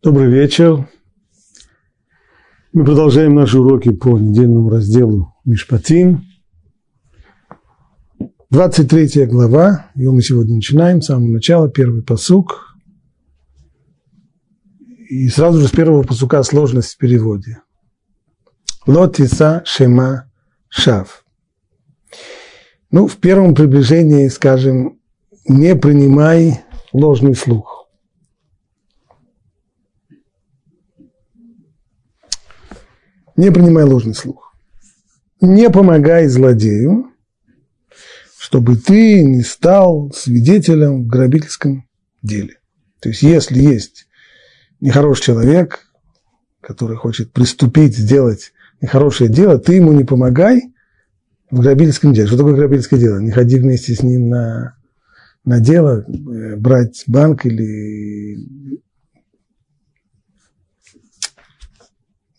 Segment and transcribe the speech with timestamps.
[0.00, 0.88] Добрый вечер.
[2.72, 6.22] Мы продолжаем наши уроки по недельному разделу Мишпатим.
[8.50, 12.76] 23 глава, ее мы сегодня начинаем, с самого начала, первый посук.
[15.10, 17.58] И сразу же с первого посука сложность в переводе.
[18.86, 20.30] Лотиса шема
[20.68, 21.24] шав.
[22.92, 25.00] Ну, в первом приближении, скажем,
[25.48, 26.60] не принимай
[26.92, 27.77] ложный слух.
[33.38, 34.52] Не принимай ложный слух.
[35.40, 37.12] Не помогай злодею,
[38.36, 41.88] чтобы ты не стал свидетелем в грабительском
[42.20, 42.58] деле.
[42.98, 44.08] То есть, если есть
[44.80, 45.86] нехороший человек,
[46.60, 50.74] который хочет приступить, сделать нехорошее дело, ты ему не помогай
[51.48, 52.26] в грабительском деле.
[52.26, 53.18] Что такое грабительское дело?
[53.18, 54.76] Не ходи вместе с ним на,
[55.44, 58.80] на дело, э, брать банк или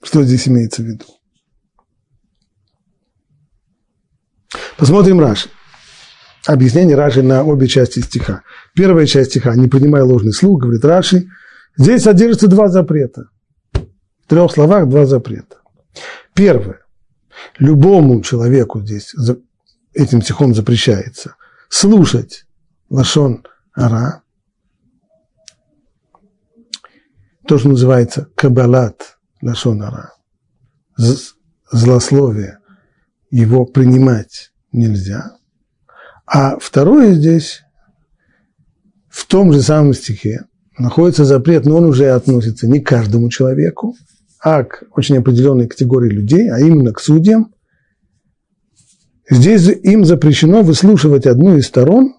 [0.09, 1.05] Что здесь имеется в виду?
[4.75, 5.49] Посмотрим Раши.
[6.47, 8.41] Объяснение Раши на обе части стиха.
[8.73, 11.27] Первая часть стиха «Не принимай ложный слух», говорит Раши.
[11.77, 13.29] Здесь содержится два запрета.
[13.71, 15.57] В трех словах два запрета.
[16.33, 16.79] Первое.
[17.59, 19.13] Любому человеку здесь
[19.93, 21.35] этим стихом запрещается
[21.67, 22.47] слушать
[22.89, 24.23] лашон ара,
[27.47, 30.13] то, что называется кабалат лашонара,
[31.71, 32.59] злословие,
[33.31, 35.37] его принимать нельзя.
[36.25, 37.63] А второе здесь,
[39.09, 40.45] в том же самом стихе,
[40.77, 43.95] находится запрет, но он уже относится не к каждому человеку,
[44.41, 47.53] а к очень определенной категории людей, а именно к судьям.
[49.29, 52.15] Здесь им запрещено выслушивать одну из сторон,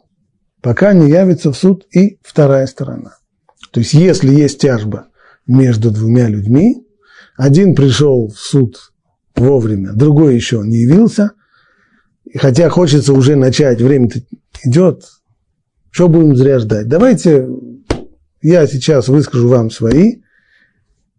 [0.61, 3.17] пока не явится в суд и вторая сторона.
[3.73, 5.09] То есть, если есть тяжба
[5.47, 6.87] между двумя людьми,
[7.41, 8.93] один пришел в суд
[9.35, 11.31] вовремя, другой еще не явился.
[12.27, 14.21] И хотя хочется уже начать, время-то
[14.63, 15.05] идет,
[15.91, 16.87] что будем зря ждать?
[16.87, 17.49] Давайте
[18.43, 20.17] я сейчас выскажу вам свои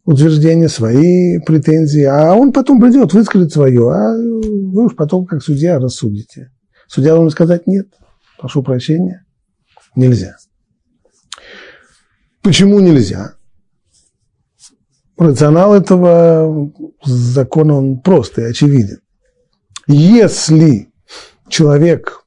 [0.06, 5.80] утверждения, свои претензии, а он потом придет, выскажет свое, а вы уж потом, как судья,
[5.80, 6.52] рассудите.
[6.88, 7.88] Судья должен сказать нет,
[8.38, 9.26] прошу прощения,
[9.96, 10.38] нельзя.
[12.44, 13.34] Почему нельзя?
[15.22, 16.72] Рационал этого
[17.04, 19.02] закона, он прост и очевиден.
[19.86, 20.92] Если
[21.48, 22.24] человек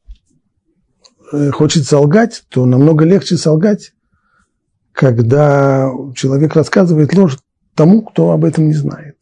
[1.33, 3.95] э, хочет солгать, то намного легче солгать,
[4.93, 7.37] когда человек рассказывает ложь
[7.75, 9.17] тому, кто об этом не знает.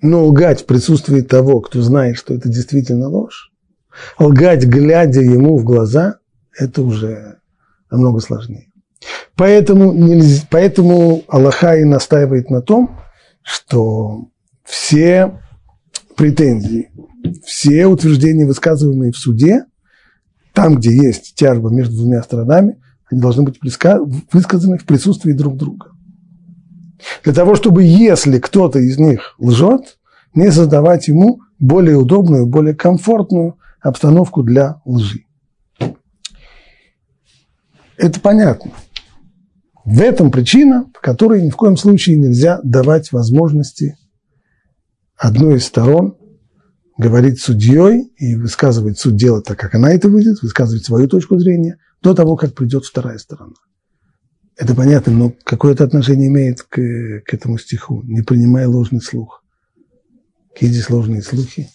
[0.00, 3.52] Но лгать в присутствии того, кто знает, что это действительно ложь,
[4.18, 6.16] лгать, глядя ему в глаза,
[6.58, 7.38] это уже
[7.88, 8.72] намного сложнее.
[9.36, 12.98] Поэтому, нельзя, поэтому Аллаха и настаивает на том,
[13.42, 14.28] что
[14.64, 15.40] все
[16.16, 16.90] претензии,
[17.44, 19.64] все утверждения, высказываемые в суде,
[20.52, 22.80] там, где есть тяжба между двумя сторонами,
[23.10, 25.92] они должны быть высказаны в присутствии друг друга.
[27.24, 29.98] Для того, чтобы, если кто-то из них лжет,
[30.34, 35.24] не создавать ему более удобную, более комфортную обстановку для лжи.
[37.96, 38.72] Это понятно.
[39.84, 43.96] В этом причина, по которой ни в коем случае нельзя давать возможности
[45.16, 46.16] одной из сторон
[46.98, 51.78] говорить судьей и высказывать суть дела так, как она это выйдет, высказывать свою точку зрения
[52.00, 53.54] до того, как придет вторая сторона.
[54.56, 56.76] Это понятно, но какое это отношение имеет к,
[57.24, 58.02] к этому стиху?
[58.04, 59.42] Не принимая ложный слух.
[60.52, 61.68] Какие здесь ложные слухи?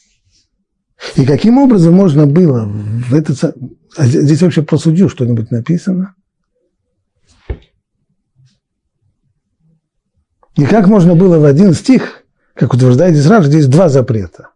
[1.16, 3.56] И каким образом можно было в этот...
[3.98, 6.16] А здесь вообще про судью что-нибудь написано?
[10.58, 12.24] И как можно было в один стих,
[12.56, 14.50] как утверждает Израиль, здесь два запрета.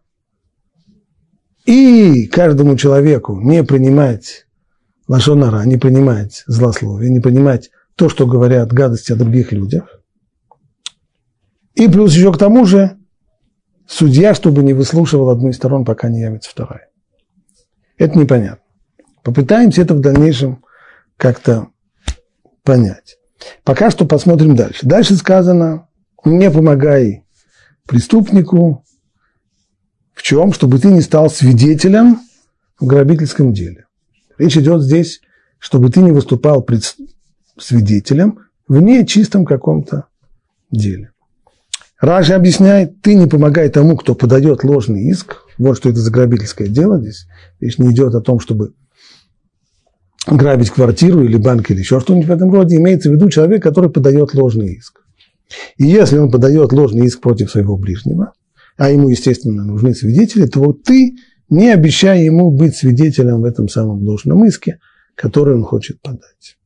[1.64, 4.46] И каждому человеку не принимать
[5.06, 10.00] лошонара, не принимать злословие, не принимать то, что говорят гадости о других людях.
[11.74, 12.98] И плюс еще к тому же
[13.86, 16.88] судья, чтобы не выслушивал одну из сторон, пока не явится вторая.
[17.96, 18.64] Это непонятно.
[19.22, 20.64] Попытаемся это в дальнейшем
[21.16, 21.68] как-то
[22.64, 23.18] понять.
[23.62, 24.80] Пока что посмотрим дальше.
[24.84, 25.86] Дальше сказано,
[26.24, 27.24] не помогай
[27.86, 28.84] преступнику
[30.14, 30.52] в чем?
[30.52, 32.20] Чтобы ты не стал свидетелем
[32.78, 33.86] в грабительском деле.
[34.38, 35.20] Речь идет здесь,
[35.58, 36.96] чтобы ты не выступал пред
[37.58, 40.06] свидетелем в нечистом каком-то
[40.70, 41.10] деле.
[42.00, 45.36] Ражи объясняет, ты не помогай тому, кто подает ложный иск.
[45.58, 47.26] Вот что это за грабительское дело здесь.
[47.60, 48.74] Речь не идет о том, чтобы
[50.26, 52.76] грабить квартиру или банк или еще что-нибудь в этом роде.
[52.76, 55.01] Имеется в виду человек, который подает ложный иск.
[55.76, 58.32] И если он подает ложный иск против своего ближнего,
[58.76, 61.16] а ему, естественно, нужны свидетели, то вот ты
[61.48, 64.78] не обещай ему быть свидетелем в этом самом ложном иске,
[65.14, 66.56] который он хочет подать.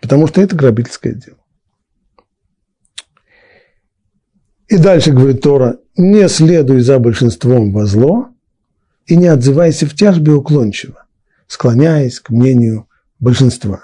[0.00, 1.38] Потому что это грабительское дело.
[4.68, 8.28] И дальше говорит Тора, не следуй за большинством во зло
[9.06, 11.06] и не отзывайся в тяжбе уклончиво,
[11.46, 12.88] склоняясь к мнению
[13.20, 13.82] большинства.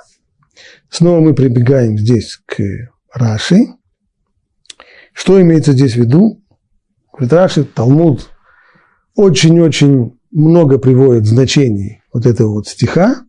[0.90, 2.62] Снова мы прибегаем здесь к
[3.12, 3.68] Раши.
[5.12, 6.42] Что имеется здесь в виду?
[7.12, 8.30] Говорит Раши, Талмуд
[9.14, 13.24] очень-очень много приводит значений вот этого вот стиха.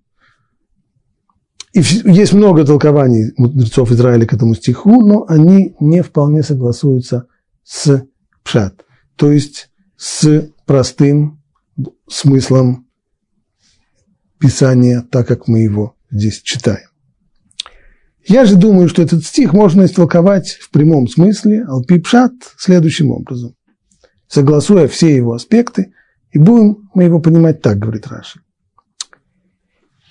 [1.74, 7.28] И есть много толкований мудрецов Израиля к этому стиху, но они не вполне согласуются
[7.64, 8.06] с
[8.44, 8.86] пшат,
[9.16, 11.42] то есть с простым
[12.08, 12.88] смыслом
[14.38, 16.93] Писания, так как мы его здесь читаем.
[18.26, 23.56] Я же думаю, что этот стих можно истолковать в прямом смысле, алпипшат, следующим образом.
[24.28, 25.94] Согласуя все его аспекты,
[26.32, 28.40] и будем мы его понимать так, говорит Раши.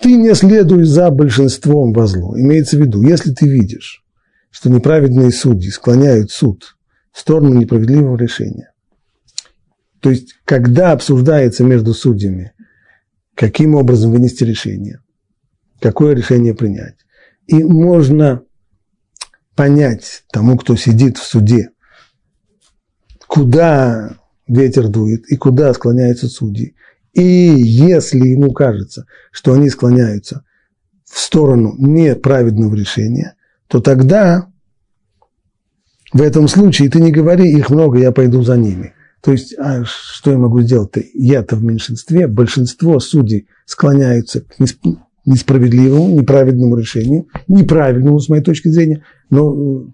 [0.00, 2.38] Ты не следуй за большинством во зло.
[2.38, 4.04] Имеется в виду, если ты видишь,
[4.50, 6.76] что неправедные судьи склоняют суд
[7.12, 8.72] в сторону несправедливого решения.
[10.00, 12.52] То есть, когда обсуждается между судьями,
[13.34, 15.00] каким образом вынести решение,
[15.80, 17.01] какое решение принять,
[17.52, 18.42] и можно
[19.54, 21.70] понять тому, кто сидит в суде,
[23.26, 24.16] куда
[24.48, 26.74] ветер дует и куда склоняются судьи.
[27.12, 30.44] И если ему кажется, что они склоняются
[31.04, 33.36] в сторону неправедного решения,
[33.68, 34.48] то тогда
[36.14, 38.94] в этом случае ты не говори, их много, я пойду за ними.
[39.20, 41.02] То есть, а что я могу сделать-то?
[41.12, 44.58] Я-то в меньшинстве, большинство судей склоняются к
[45.24, 49.86] несправедливому, неправедному решению, неправильному с моей точки зрения, но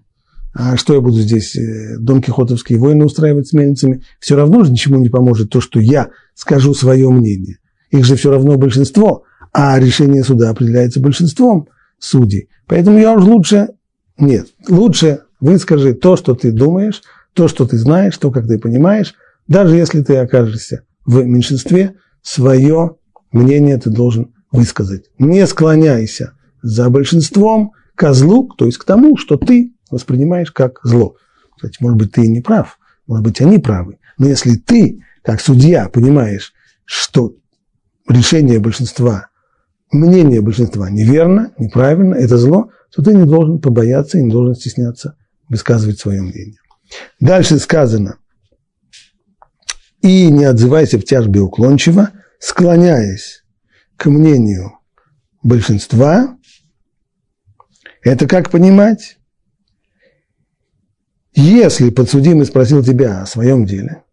[0.53, 4.01] а что я буду здесь, э, Дон Кихотовские войны устраивать с мельницами?
[4.19, 7.59] Все равно же ничему не поможет то, что я скажу свое мнение.
[7.91, 9.23] Их же все равно большинство,
[9.53, 12.49] а решение суда определяется большинством судей.
[12.67, 13.69] Поэтому я уж лучше,
[14.17, 17.01] нет, лучше Выскажи то, что ты думаешь,
[17.33, 19.15] то, что ты знаешь, то, как ты понимаешь.
[19.47, 22.97] Даже если ты окажешься в меньшинстве, свое
[23.31, 25.05] мнение ты должен высказать.
[25.17, 31.15] Не склоняйся за большинством к злу, то есть к тому, что ты воспринимаешь как зло.
[31.55, 33.97] Кстати, может быть, ты и не прав, может быть, они правы.
[34.17, 36.53] Но если ты, как судья, понимаешь,
[36.85, 37.35] что
[38.07, 39.27] решение большинства,
[39.91, 45.15] мнение большинства неверно, неправильно, это зло, то ты не должен побояться и не должен стесняться
[45.47, 46.59] высказывать свое мнение.
[47.19, 48.17] Дальше сказано,
[50.01, 53.43] и не отзывайся в тяжбе уклончиво, склоняясь
[53.99, 54.79] к мнению
[55.43, 56.37] большинства.
[58.01, 59.17] Это как понимать?
[61.33, 64.03] Если подсудимый спросил тебя о своем деле,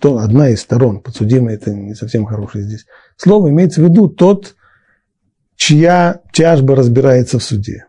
[0.00, 2.86] то одна из сторон подсудимый, это не совсем хорошее здесь
[3.16, 4.56] слово, имеется в виду тот,
[5.56, 7.86] чья тяжба разбирается в суде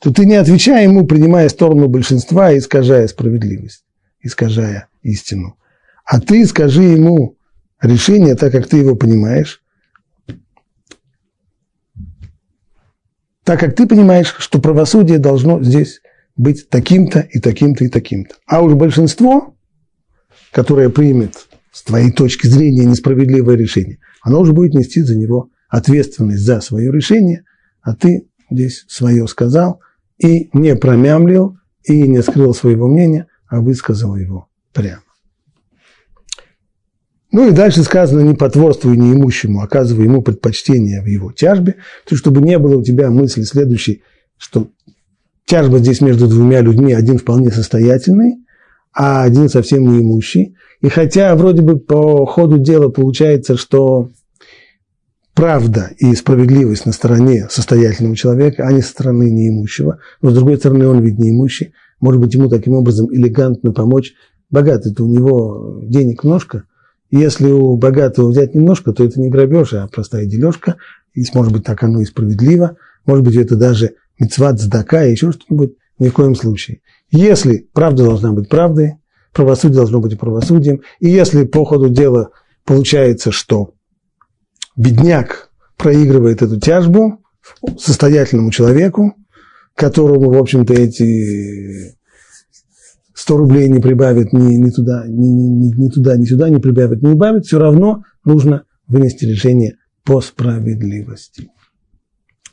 [0.00, 3.84] то ты не отвечай ему, принимая сторону большинства искажая справедливость,
[4.22, 5.58] искажая истину.
[6.06, 7.36] А ты скажи ему
[7.80, 9.59] решение, так как ты его понимаешь,
[13.50, 16.02] так как ты понимаешь, что правосудие должно здесь
[16.36, 18.36] быть таким-то и таким-то и таким-то.
[18.46, 19.56] А уж большинство,
[20.52, 26.44] которое примет с твоей точки зрения несправедливое решение, оно уже будет нести за него ответственность
[26.44, 27.42] за свое решение,
[27.82, 29.80] а ты здесь свое сказал–
[30.18, 35.02] и не промямлил, и не скрыл своего мнения, а высказал его прямо.
[37.32, 41.76] Ну и дальше сказано, не потворствуй неимущему, оказывай ему предпочтение в его тяжбе,
[42.08, 44.02] то чтобы не было у тебя мысли следующей,
[44.36, 44.68] что
[45.44, 48.38] тяжба здесь между двумя людьми, один вполне состоятельный,
[48.92, 50.56] а один совсем неимущий.
[50.80, 54.10] И хотя вроде бы по ходу дела получается, что
[55.34, 59.98] правда и справедливость на стороне состоятельного человека, а не со стороны неимущего.
[60.20, 61.72] Но с другой стороны, он ведь неимущий.
[62.00, 64.14] Может быть, ему таким образом элегантно помочь.
[64.50, 66.64] Богатый-то у него денег немножко.
[67.10, 70.76] Если у богатого взять немножко, то это не грабеж, а простая дележка.
[71.14, 72.76] И, может быть, так оно и справедливо.
[73.04, 75.74] Может быть, это даже мецват, сдака и еще что-нибудь.
[75.98, 76.80] Ни в коем случае.
[77.10, 78.94] Если правда должна быть правдой,
[79.32, 80.82] правосудие должно быть правосудием.
[81.00, 82.30] И если по ходу дела
[82.64, 83.74] получается, что
[84.76, 87.22] бедняк проигрывает эту тяжбу
[87.78, 89.14] состоятельному человеку,
[89.74, 91.94] которому, в общем-то, эти
[93.20, 97.02] 100 рублей не прибавят ни, ни, туда, ни, ни, ни туда, ни сюда, не прибавят,
[97.02, 101.50] не убавят, все равно нужно вынести решение по справедливости.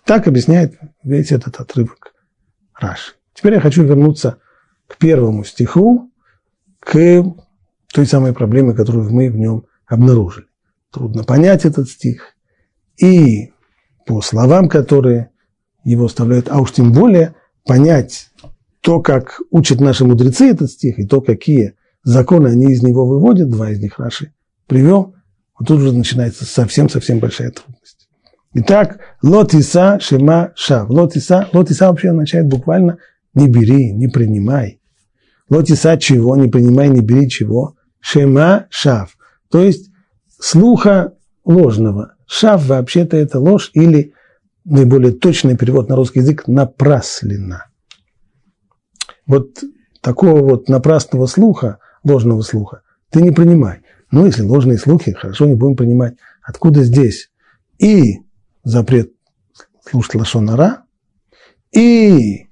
[0.04, 2.14] Так объясняет весь этот отрывок
[2.78, 3.16] Раш.
[3.34, 4.40] Теперь я хочу вернуться
[4.88, 6.12] к первому стиху,
[6.82, 7.24] к
[7.94, 10.48] той самой проблеме, которую мы в нем обнаружили.
[10.92, 12.36] Трудно понять этот стих.
[12.98, 13.54] И
[14.06, 15.30] по словам, которые
[15.86, 18.32] его оставляют, а уж тем более понять
[18.88, 23.50] то, как учат наши мудрецы этот стих, и то, какие законы они из него выводят,
[23.50, 24.32] два из них Раши
[24.66, 25.14] привел,
[25.60, 28.08] вот тут уже начинается совсем-совсем большая трудность.
[28.54, 30.90] Итак, лотиса шема шав.
[30.90, 33.00] Лотиса, лотиса вообще означает буквально
[33.34, 34.80] не бери, не принимай.
[35.50, 37.76] Лотиса чего, не принимай, не бери чего.
[38.00, 39.18] Шема шав.
[39.52, 39.92] То есть
[40.40, 41.14] слуха
[41.44, 42.14] ложного.
[42.26, 44.14] Шав вообще-то это ложь или
[44.64, 47.66] наиболее точный перевод на русский язык напрасленно.
[49.28, 49.64] Вот
[50.02, 53.82] такого вот напрасного слуха, ложного слуха, ты не принимай.
[54.10, 56.16] Ну, если ложные слухи, хорошо, не будем принимать.
[56.42, 57.30] Откуда здесь
[57.78, 58.22] и
[58.64, 59.12] запрет
[59.90, 60.84] слушать лошонара,
[61.72, 62.48] и,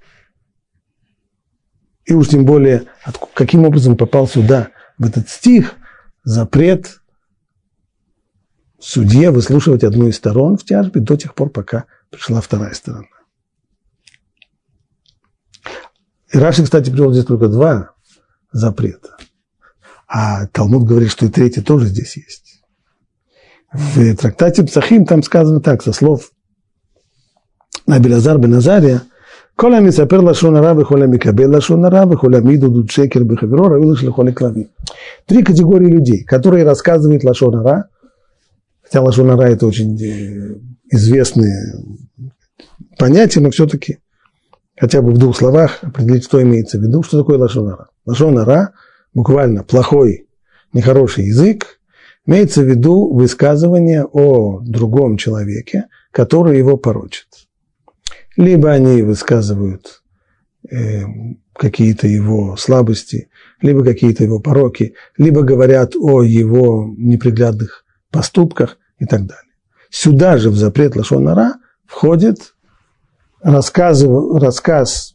[2.06, 2.86] и уж тем более,
[3.34, 5.76] каким образом попал сюда, в этот стих,
[6.24, 7.02] запрет
[8.80, 13.08] судье выслушивать одну из сторон в тяжбе до тех пор, пока пришла вторая сторона.
[16.36, 17.92] И Раши, кстати, привел здесь только два
[18.52, 19.16] запрета.
[20.06, 22.62] А Талмуд говорит, что и третий тоже здесь есть.
[23.72, 26.32] В трактате Псахим там сказано так, со слов
[27.88, 29.04] Набилазар бен Азария,
[29.56, 34.70] «Коля мисапер лашон ара, вихоля микабел лашон ара, вихоля миду дудшекер бихаверо, равилыш лихоля клави».
[35.28, 37.88] Три категории людей, которые рассказывают лашон ара,
[38.84, 40.60] хотя лашон ара– это очень э,
[40.92, 41.82] известные
[42.98, 44.00] понятия, но все-таки–
[44.78, 47.88] хотя бы в двух словах определить, что имеется в виду, что такое лашон ара.
[48.06, 48.74] Лашон ара
[49.14, 50.28] буквально плохой,
[50.74, 51.80] нехороший язык,
[52.28, 57.28] имеется в виду высказывание о другом человеке, который его порочит.
[58.36, 60.02] Либо они высказывают
[60.70, 61.04] э,
[61.54, 63.30] какие-то его слабости,
[63.62, 69.54] либо какие-то его пороки, либо говорят о его неприглядных поступках и так далее.
[69.90, 71.54] Сюда же в запрет Лашонара
[71.86, 72.55] входит
[73.46, 75.14] рассказ, рассказ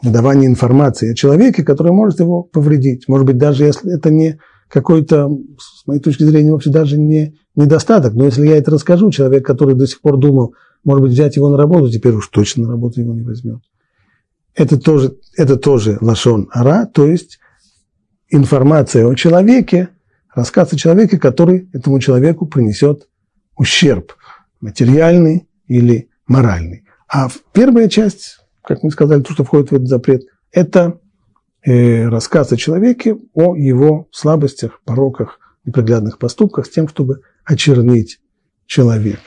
[0.00, 3.08] выдавание информации о человеке, который может его повредить.
[3.08, 8.14] Может быть, даже если это не какой-то, с моей точки зрения, вообще даже не недостаток.
[8.14, 11.48] Но если я это расскажу, человек, который до сих пор думал, может быть, взять его
[11.48, 13.60] на работу, теперь уж точно на работу его не возьмет.
[14.54, 17.38] Это тоже, это тоже лашон ара, то есть
[18.28, 19.88] информация о человеке,
[20.34, 23.08] рассказ о человеке, который этому человеку принесет
[23.56, 24.14] ущерб,
[24.60, 26.84] материальный или моральный.
[27.12, 31.00] А первая часть как мы сказали, то, что входит в этот запрет, это
[31.62, 38.20] э, рассказ о человеке, о его слабостях, пороках, неприглядных поступках, с тем, чтобы очернить
[38.66, 39.20] человека.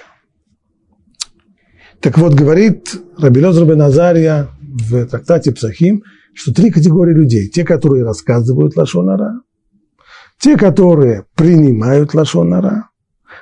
[1.99, 7.49] Так вот, говорит Рабелез Рабен Азария в трактате Псахим, что три категории людей.
[7.49, 9.41] Те, которые рассказывают Лашонара,
[10.37, 12.89] те, которые принимают Лашонара,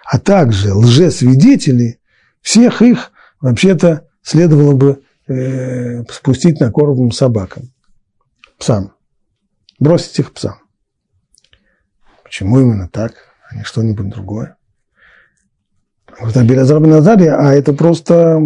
[0.05, 1.99] а также лжесвидетели,
[2.41, 7.71] всех их вообще-то следовало бы э, спустить на корм собакам,
[8.57, 8.93] псам,
[9.79, 10.55] бросить их псам.
[12.23, 13.13] Почему именно так,
[13.49, 14.57] а не что-нибудь другое?
[16.19, 18.39] Вот Абелязар Назария, а это просто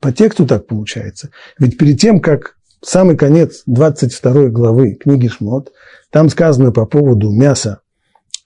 [0.00, 1.30] по тексту так получается.
[1.58, 5.72] Ведь перед тем, как самый конец 22 главы книги Шмот,
[6.10, 7.80] там сказано по поводу мяса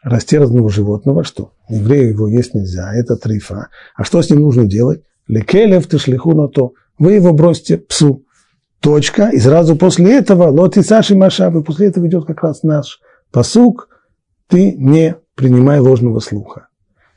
[0.03, 3.69] растерзанного животного, что еврею его есть нельзя, это трифа.
[3.95, 5.03] А что с ним нужно делать?
[5.31, 8.25] Лекелев ты шлиху на то вы его бросите псу.
[8.81, 9.29] Точка.
[9.29, 13.89] И сразу после этого лоти Саши Машабы, после этого идет как раз наш посук,
[14.49, 16.69] ты не принимай ложного слуха.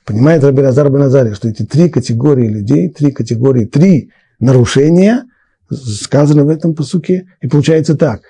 [0.06, 5.26] Понимает Раби Назар Баназари, что эти три категории людей, три категории, три нарушения
[5.72, 7.28] сказаны в этом посуке.
[7.42, 8.22] И получается так.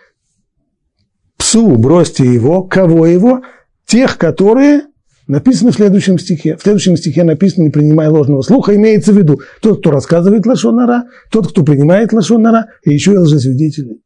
[1.38, 3.42] Псу бросьте его, кого его?
[3.86, 4.84] Тех, которые
[5.28, 6.58] Написано в следующем стихе.
[6.58, 8.76] В следующем стихе написано «не принимай ложного слуха».
[8.76, 14.02] Имеется в виду тот, кто рассказывает лошонара, тот, кто принимает лошонара, и еще и лжесвидетели.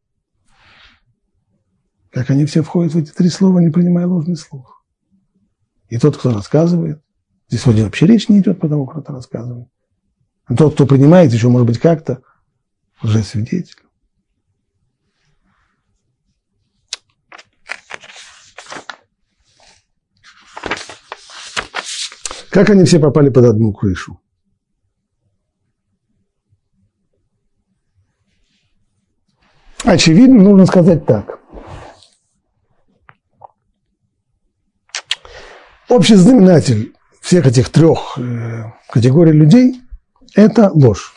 [2.12, 4.86] Как они все входят в эти три слова «не принимай ложный слух».
[5.90, 7.02] И тот, кто рассказывает,
[7.50, 9.68] здесь вроде вообще речь не идет по тому, кто это рассказывает.
[10.46, 12.22] А тот, кто принимает, еще может быть как-то
[13.02, 13.87] лжесвидетель.
[22.58, 24.20] Как они все попали под одну крышу?
[29.84, 31.40] Очевидно, нужно сказать так.
[35.88, 39.80] Общий знаменатель всех этих трех э, категорий людей–
[40.34, 41.14] это ложь.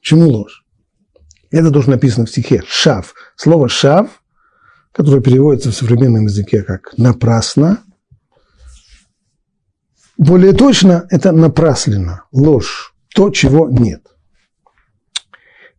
[0.00, 0.66] Почему ложь?
[1.50, 3.14] Это тоже написано в стихе «шав».
[3.36, 4.22] Слово «шав»,
[4.92, 7.78] которое переводится в современном языке как «напрасно»,
[10.18, 14.02] более точно это напрасленно, ложь, то, чего нет.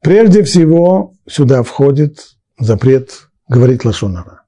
[0.01, 4.43] Прежде всего сюда входит запрет говорить лошонара.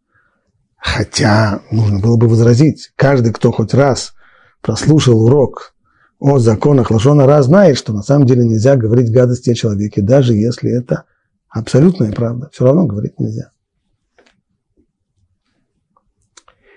[0.77, 4.13] Хотя нужно было бы возразить, каждый, кто хоть раз
[4.61, 5.73] прослушал урок
[6.19, 10.71] о законах лошонара, знает, что на самом деле нельзя говорить гадости о человеке, даже если
[10.71, 11.05] это
[11.49, 12.49] абсолютная правда.
[12.53, 13.51] Все равно говорить нельзя.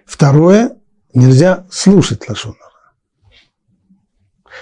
[0.05, 0.77] Второе,
[1.15, 2.72] нельзя слушать лошонара.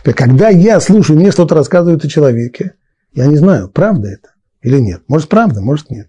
[0.02, 2.74] Когда я слушаю, мне что-то рассказывают о человеке,
[3.12, 4.30] я не знаю, правда это
[4.62, 5.02] или нет.
[5.08, 6.08] Может, правда, может, нет.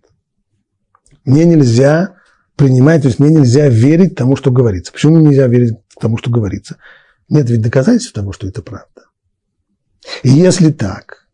[1.25, 2.15] Мне нельзя
[2.55, 4.91] принимать, то есть мне нельзя верить тому, что говорится.
[4.91, 6.77] Почему нельзя верить тому, что говорится?
[7.29, 9.07] Нет ведь доказательств того, что это правда.
[10.23, 11.27] И если так,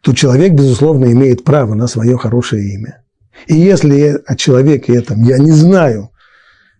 [0.00, 3.02] то человек, безусловно, имеет право на свое хорошее имя.
[3.46, 6.10] И если о человеке этом я не знаю,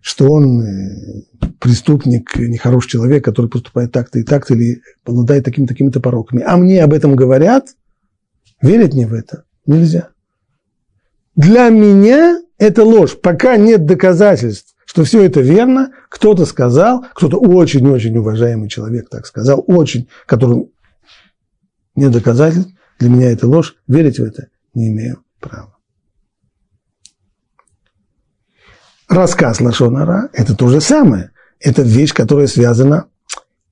[0.01, 1.23] что он э,
[1.63, 6.91] преступник, нехороший человек, который поступает так-то и так-то, или обладает такими-такими-то пороками, а мне об
[6.91, 7.69] этом говорят,
[8.61, 10.09] верить мне в это нельзя.
[11.37, 13.17] Для меня это ложь.
[13.17, 19.63] Пока нет доказательств, что все это верно, кто-то сказал, кто-то очень-очень уважаемый человек так сказал,
[19.65, 20.69] очень, которому
[21.95, 25.77] нет доказательств, для меня это ложь, верить в это не имею права.
[29.07, 31.31] Рассказ Лашонара– это то же самое.
[31.63, 33.05] Это вещь, которая связана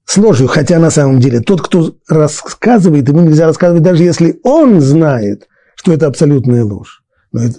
[0.05, 0.47] с ложью.
[0.47, 5.93] Хотя на самом деле тот, кто рассказывает, ему нельзя рассказывать, даже если он знает, что
[5.93, 7.03] это абсолютная ложь,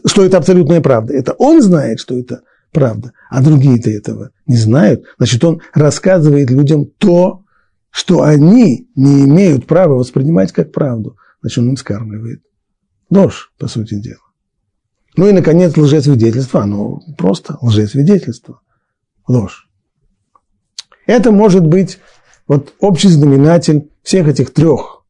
[0.06, 1.14] что это абсолютная правда.
[1.14, 5.04] Это он знает, что это правда, а другие-то этого не знают.
[5.18, 7.44] Значит, он рассказывает людям то,
[7.90, 11.16] что они не имеют права воспринимать как правду.
[11.42, 12.42] Значит, он им скармливает
[13.10, 14.18] ложь, по сути дела.
[15.16, 16.62] Ну и, наконец, лжесвидетельство.
[16.62, 18.60] Оно просто лжесвидетельство.
[19.28, 19.68] Ложь.
[21.06, 21.98] Это может быть
[22.46, 25.04] вот общий знаменатель всех этих трех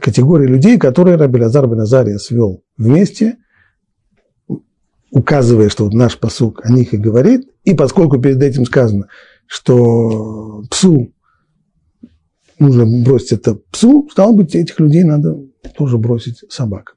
[0.00, 3.38] категорий людей, которые Раби Лазар бен Азария свел вместе,
[5.10, 9.08] указывая, что вот наш посук о них и говорит, и поскольку перед этим сказано,
[9.46, 11.12] что псу
[12.58, 15.38] нужно бросить это псу, стало быть, этих людей надо
[15.76, 16.96] тоже бросить собак.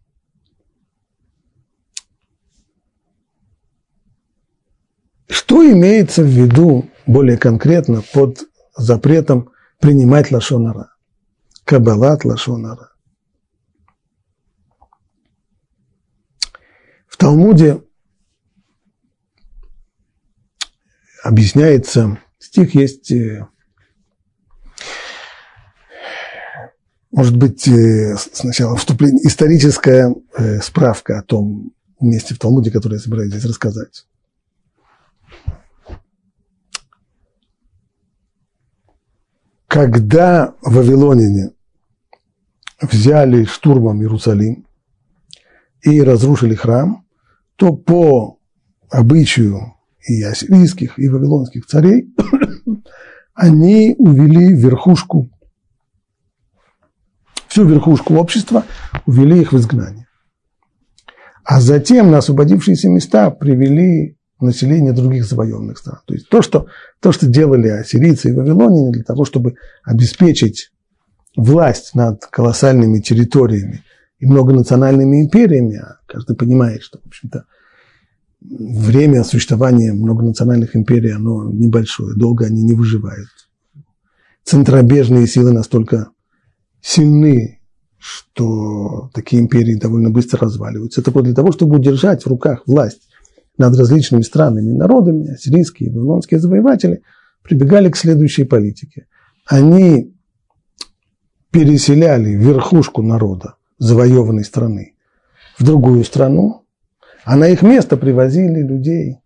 [5.27, 8.43] Что имеется в виду более конкретно под
[8.77, 10.93] запретом принимать лашонара?
[11.65, 12.91] Кабалат лашонара.
[17.07, 17.81] В Талмуде
[21.23, 23.47] объясняется, стих есть, э,
[27.11, 33.01] может быть, э, сначала вступление, историческая э, справка о том месте в Талмуде, которое я
[33.01, 34.05] собираюсь здесь рассказать.
[39.79, 41.51] Когда вавилоняне
[42.81, 44.67] взяли штурмом Иерусалим
[45.81, 47.05] и разрушили храм,
[47.55, 48.39] то по
[48.89, 52.13] обычаю и ассирийских, и вавилонских царей
[53.33, 55.29] они увели верхушку,
[57.47, 58.65] всю верхушку общества,
[59.05, 60.07] увели их в изгнание.
[61.45, 65.99] А затем на освободившиеся места привели населения других завоеванных стран.
[66.05, 66.67] То есть то, что,
[66.99, 70.71] то, что делали ассирийцы и вавилоняне для того, чтобы обеспечить
[71.35, 73.83] власть над колоссальными территориями
[74.19, 77.45] и многонациональными империями, а каждый понимает, что, в общем-то,
[78.41, 83.29] время существования многонациональных империй, оно небольшое, долго они не выживают.
[84.43, 86.09] Центробежные силы настолько
[86.81, 87.59] сильны,
[87.97, 91.01] что такие империи довольно быстро разваливаются.
[91.01, 93.08] Это для того, чтобы удержать в руках власть
[93.59, 97.03] над различными странами и народами, ассирийские и вавилонские завоеватели,
[97.43, 99.05] прибегали к следующей политике.
[99.45, 100.15] Они
[101.51, 104.95] переселяли верхушку народа завоеванной страны
[105.57, 106.63] в другую страну,
[107.25, 109.17] а на их место привозили людей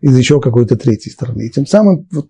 [0.00, 1.46] из еще какой-то третьей страны.
[1.46, 2.28] И тем самым вот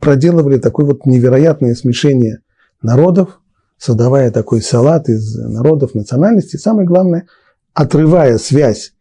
[0.00, 2.40] проделывали такое вот невероятное смешение
[2.82, 3.40] народов,
[3.78, 6.58] создавая такой салат из народов, национальностей.
[6.58, 7.26] Самое главное,
[7.72, 8.92] отрывая связь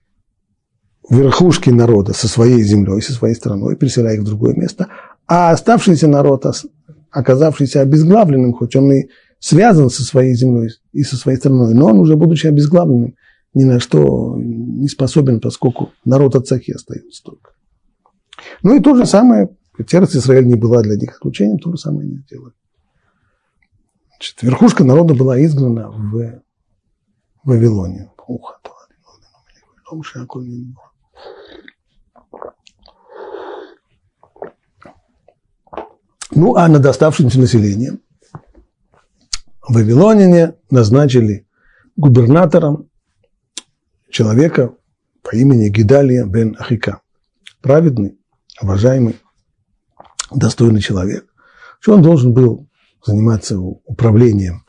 [1.10, 4.88] верхушки народа со своей землей, со своей страной, переселяя их в другое место,
[5.28, 6.46] а оставшийся народ,
[7.12, 12.00] оказавшийся обезглавленным, хоть он и связан со своей землей и со своей страной, но он
[12.00, 13.16] уже, будучи обезглавленным,
[13.54, 17.52] ни на что не способен, поскольку народ от цахи остается только.
[18.62, 19.50] Ну и то же самое,
[19.88, 22.54] Терц Израиль не была для них исключением, то же самое они сделали.
[24.10, 26.42] Значит, верхушка народа была изгнана в
[27.44, 28.12] Вавилонию.
[28.28, 28.58] Уха,
[29.90, 30.04] том
[36.32, 38.02] Ну, а над оставшимся населением
[39.68, 41.48] в Вавилонине назначили
[41.96, 42.90] губернатором
[44.10, 44.74] человека
[45.24, 47.02] по имени Гидалия бен Ахика.
[47.62, 48.18] Праведный,
[48.62, 49.18] уважаемый,
[50.34, 51.26] достойный человек.
[51.80, 52.68] Что он должен был
[53.06, 54.64] заниматься управлением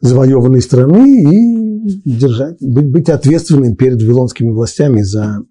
[0.00, 5.44] завоеванной страны и держать, быть, быть ответственным перед вавилонскими властями за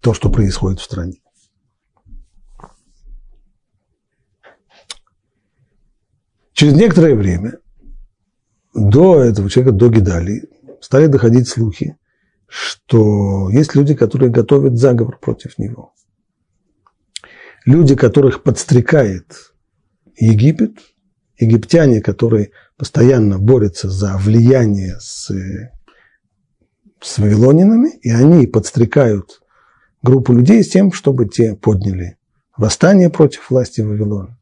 [0.00, 1.20] то, что происходит в стране.
[6.56, 7.58] Через некоторое время
[8.74, 10.48] до этого человека, до Гидали,
[10.80, 11.98] стали доходить слухи,
[12.46, 15.92] что есть люди, которые готовят заговор против него.
[17.66, 19.52] Люди, которых подстрекает
[20.16, 20.78] Египет,
[21.38, 25.30] египтяне, которые постоянно борются за влияние с,
[27.02, 29.42] с вавилонинами, и они подстрекают
[30.00, 32.16] группу людей с тем, чтобы те подняли
[32.56, 34.35] восстание против власти Вавилона.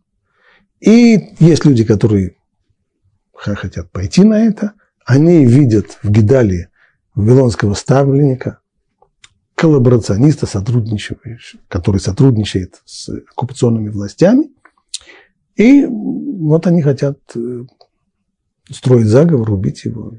[0.84, 2.36] И есть люди, которые
[3.32, 4.74] хотят пойти на это,
[5.06, 6.68] они видят в Гидалии
[7.14, 8.60] вавилонского ставленника,
[9.54, 14.50] коллаборациониста, сотрудничающего, который сотрудничает с оккупационными властями.
[15.56, 17.64] И вот они хотят э,
[18.68, 20.14] строить заговор, убить его.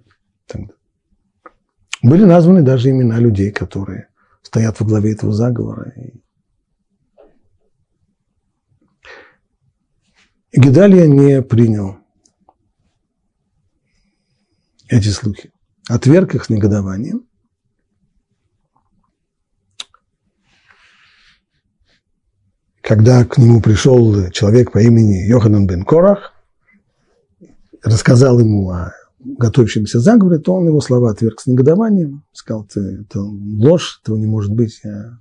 [2.01, 4.07] Были названы даже имена людей, которые
[4.41, 5.93] стоят во главе этого заговора.
[10.55, 11.97] Гидалия не принял
[14.87, 15.51] эти слухи,
[15.89, 17.27] отверг их с негодованием.
[22.81, 26.33] Когда к нему пришел человек по имени Йоханан бен Корах,
[27.83, 33.99] рассказал ему о готовящемся заговоре, то он его слова отверг с негодованием, сказал, это ложь,
[34.03, 35.19] этого не может быть, я...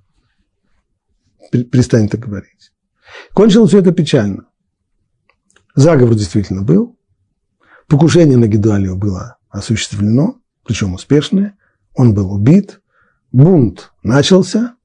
[1.51, 2.71] перестань это говорить.
[3.33, 4.45] Кончилось все это печально.
[5.75, 6.97] Заговор действительно был.
[7.87, 11.55] Покушение на Гедалию было осуществлено, причем успешное.
[11.93, 12.81] Он был убит.
[13.31, 14.75] Бунт начался.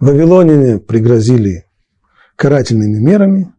[0.00, 1.66] Вавилоняне пригрозили
[2.34, 3.54] карательными мерами.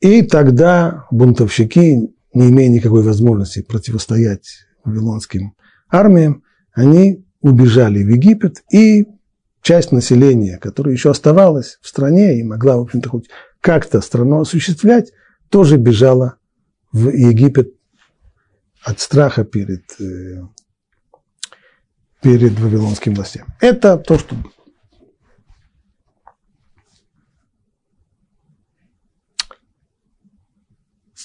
[0.00, 5.54] И тогда бунтовщики, не имея никакой возможности противостоять вавилонским
[5.88, 9.06] армиям, они убежали в Египет, и
[9.62, 13.28] часть населения, которая еще оставалась в стране и могла, в общем-то, хоть
[13.64, 15.14] как-то страну осуществлять,
[15.48, 16.36] тоже бежала
[16.92, 17.74] в Египет
[18.82, 20.42] от страха перед, э,
[22.20, 23.46] перед вавилонским властям.
[23.60, 24.36] Это то, что.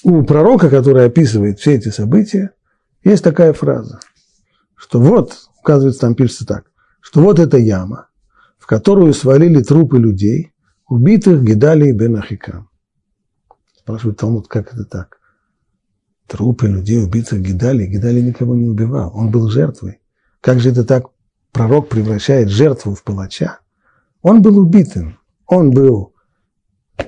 [0.02, 2.52] У пророка, который описывает все эти события,
[3.04, 4.00] есть такая фраза,
[4.76, 6.70] что вот, указывается, там пишется так,
[7.02, 8.08] что вот эта яма,
[8.56, 10.49] в которую свалили трупы людей,
[10.90, 12.68] убитых Гидалией бен Ахикам.
[13.78, 15.18] Спрашивает Талмуд, как это так?
[16.26, 17.86] Трупы людей, убитых Гидали.
[17.86, 20.00] Гидали никого не убивал, он был жертвой.
[20.40, 21.06] Как же это так?
[21.52, 23.60] Пророк превращает жертву в палача.
[24.22, 26.12] Он был убитым, он был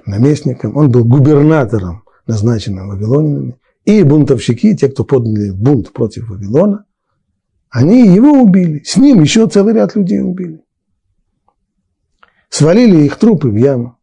[0.07, 3.59] наместником, он был губернатором, назначенным вавилонинами.
[3.85, 6.85] И бунтовщики, те, кто подняли бунт против Вавилона,
[7.69, 8.83] они его убили.
[8.85, 10.63] С ним еще целый ряд людей убили
[12.53, 13.99] свалили их трупы в яму,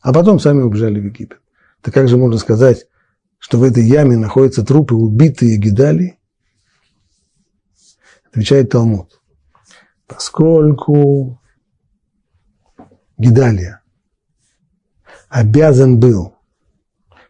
[0.00, 1.40] а потом сами убежали в Египет.
[1.82, 2.86] Так как же можно сказать,
[3.38, 6.16] что в этой яме находятся трупы убитые Гидали?
[8.30, 9.20] Отвечает Талмуд.
[10.06, 11.40] Поскольку
[13.18, 13.82] Гидалия
[15.28, 16.36] обязан был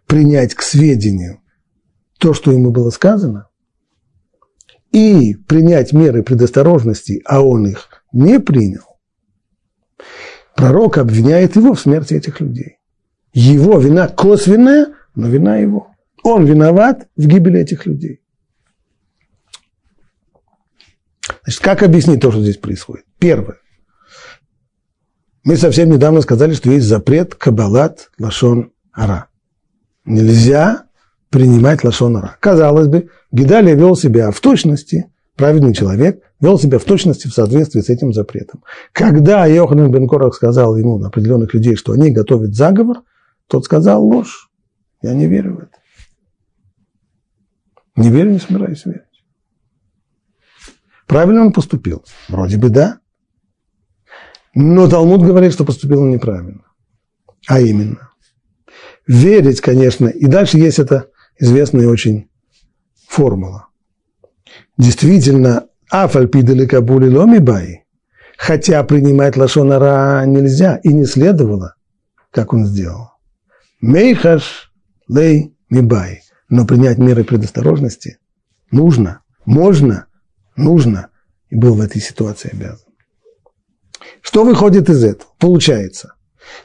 [0.06, 1.40] принять к сведению
[2.18, 3.48] то, что ему было сказано,
[4.92, 8.89] и принять меры предосторожности, а он их не принял,
[10.60, 12.78] пророк обвиняет его в смерти этих людей.
[13.32, 15.88] Его вина косвенная, но вина его.
[16.22, 18.20] Он виноват в гибели этих людей.
[21.44, 23.04] Значит, как объяснить то, что здесь происходит?
[23.18, 23.56] Первое.
[25.44, 29.28] Мы совсем недавно сказали, что есть запрет кабалат лашон ара.
[30.04, 30.84] Нельзя
[31.30, 32.36] принимать лашон ара.
[32.40, 37.80] Казалось бы, Гидалия вел себя в точности праведный человек вел себя в точности в соответствии
[37.80, 38.62] с этим запретом.
[38.92, 42.98] Когда Йоханан бен Корах сказал ему, на определенных людей, что они готовят заговор,
[43.46, 44.50] тот сказал ложь.
[45.00, 45.70] Я не верю в это.
[47.96, 49.00] Не верю, не собираюсь верить.
[51.06, 52.04] Правильно он поступил?
[52.28, 53.00] Вроде бы да.
[54.54, 56.64] Но Талмуд говорит, что поступил он неправильно.
[57.48, 58.10] А именно,
[59.06, 62.28] верить, конечно, и дальше есть эта известная очень
[63.08, 63.69] формула
[64.80, 67.84] действительно Афальпидали кабули ломи бай.
[68.38, 71.74] Хотя принимать лашонара нельзя и не следовало,
[72.30, 73.10] как он сделал.
[73.80, 74.72] Мейхаш
[75.08, 76.22] лей мибай.
[76.48, 78.18] Но принять меры предосторожности
[78.70, 80.06] нужно, можно,
[80.56, 81.08] нужно.
[81.48, 82.86] И был в этой ситуации обязан.
[84.20, 85.30] Что выходит из этого?
[85.38, 86.14] Получается,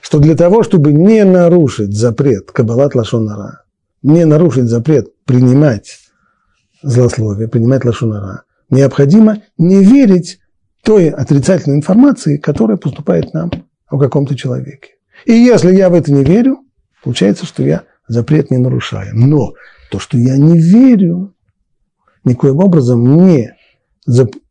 [0.01, 3.63] что для того, чтобы не нарушить запрет Кабалат Лашонара,
[4.03, 6.04] не нарушить запрет принимать
[6.85, 10.39] злословие, принимать Лашонара, необходимо не верить
[10.83, 13.51] той отрицательной информации, которая поступает нам
[13.87, 14.91] о каком-то человеке.
[15.25, 16.59] И если я в это не верю,
[17.03, 19.15] получается, что я запрет не нарушаю.
[19.15, 19.53] Но
[19.89, 21.33] то, что я не верю,
[22.23, 23.55] никоим образом не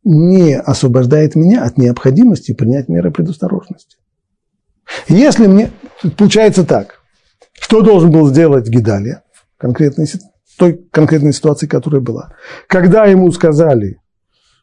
[0.03, 3.97] не освобождает меня от необходимости принять меры предосторожности.
[5.07, 5.71] Если мне...
[6.17, 7.01] Получается так.
[7.53, 10.07] Что должен был сделать Гидалия в конкретной,
[10.55, 12.33] той конкретной ситуации, которая была?
[12.67, 13.99] Когда ему сказали,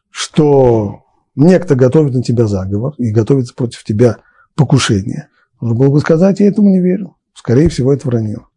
[0.09, 1.03] что
[1.35, 4.17] некто готовит на тебя заговор и готовится против тебя
[4.55, 5.29] покушение,
[5.59, 7.15] нужно было бы сказать, я этому не верю.
[7.33, 8.47] Скорее всего, это вранье.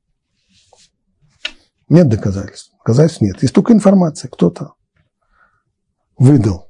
[1.89, 2.73] Нет доказательств.
[2.79, 3.43] Доказательств нет.
[3.43, 4.29] Есть только информация.
[4.29, 4.75] Кто-то
[6.19, 6.69] выдал.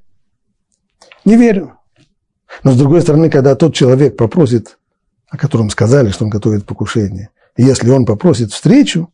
[1.24, 1.78] Не верю.
[2.62, 4.78] Но с другой стороны, когда тот человек попросит,
[5.28, 9.12] о котором сказали, что он готовит покушение, если он попросит встречу,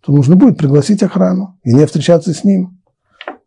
[0.00, 2.80] то нужно будет пригласить охрану и не встречаться с ним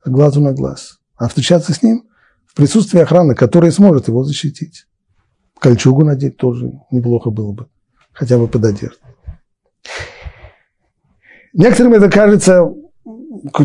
[0.05, 2.05] глазу на глаз, а встречаться с ним
[2.45, 4.85] в присутствии охраны, которая сможет его защитить.
[5.59, 7.67] Кольчугу надеть тоже неплохо было бы,
[8.11, 8.97] хотя бы под одежду.
[11.53, 12.67] Некоторым это кажется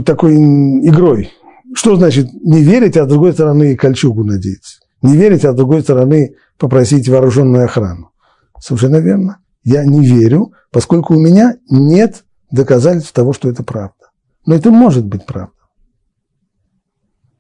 [0.05, 1.33] такой игрой,
[1.74, 4.81] что значит не верить, а с другой стороны кольчугу надеть?
[5.03, 8.11] Не верить, а с другой стороны попросить вооруженную охрану.
[8.59, 9.38] Совершенно верно.
[9.62, 14.11] Я не верю, поскольку у меня нет доказательств того, что это правда.
[14.46, 15.52] Но это может быть правда.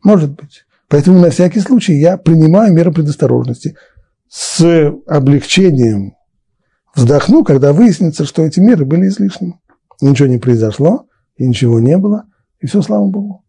[0.02, 0.64] Может быть.
[0.88, 3.76] Поэтому на всякий случай я принимаю меры предосторожности
[4.28, 6.14] с облегчением
[6.94, 9.60] вздохну, когда выяснится, что эти меры были излишними.
[10.00, 12.24] Ничего не произошло, и ничего не было,
[12.60, 13.44] и все, слава Богу.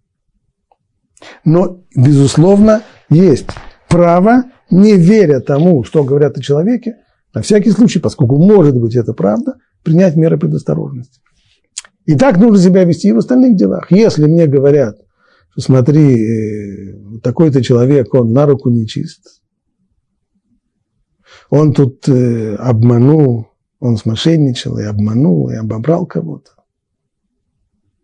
[1.44, 3.48] Но, безусловно, есть
[3.88, 6.98] право, не веря тому, что говорят о человеке,
[7.34, 11.22] на всякий случай, поскольку может быть это правда, принять меры предосторожности.
[12.10, 13.92] И так нужно себя вести и в остальных делах.
[13.92, 14.98] Если мне говорят,
[15.52, 19.44] что смотри, э, такой-то человек, он на руку не чист,
[21.52, 26.50] он тут э, обманул, он смошенничал и обманул, и обобрал кого-то.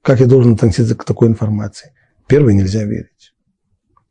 [0.04, 1.94] Как я должен относиться к такой информации?
[2.28, 3.34] Первое, нельзя верить.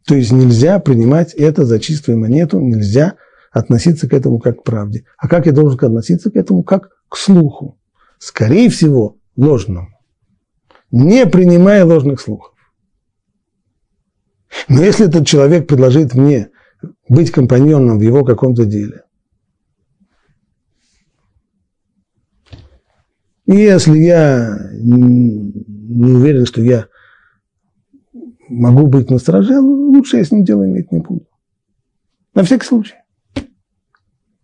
[0.08, 3.14] То есть нельзя принимать это за чистую монету, нельзя
[3.52, 5.04] относиться к этому как к правде.
[5.18, 6.64] А как я должен относиться к этому?
[6.64, 7.78] Как к слуху.
[8.18, 9.88] Скорее всего, ложному.
[10.90, 12.54] Не принимая ложных слухов.
[14.68, 16.50] Но если этот человек предложит мне
[17.08, 19.02] быть компаньоном в его каком-то деле,
[23.46, 26.86] если я не уверен, что я
[28.48, 31.26] могу быть на страже, лучше я с ним дело иметь не буду.
[32.34, 32.94] На всякий случай.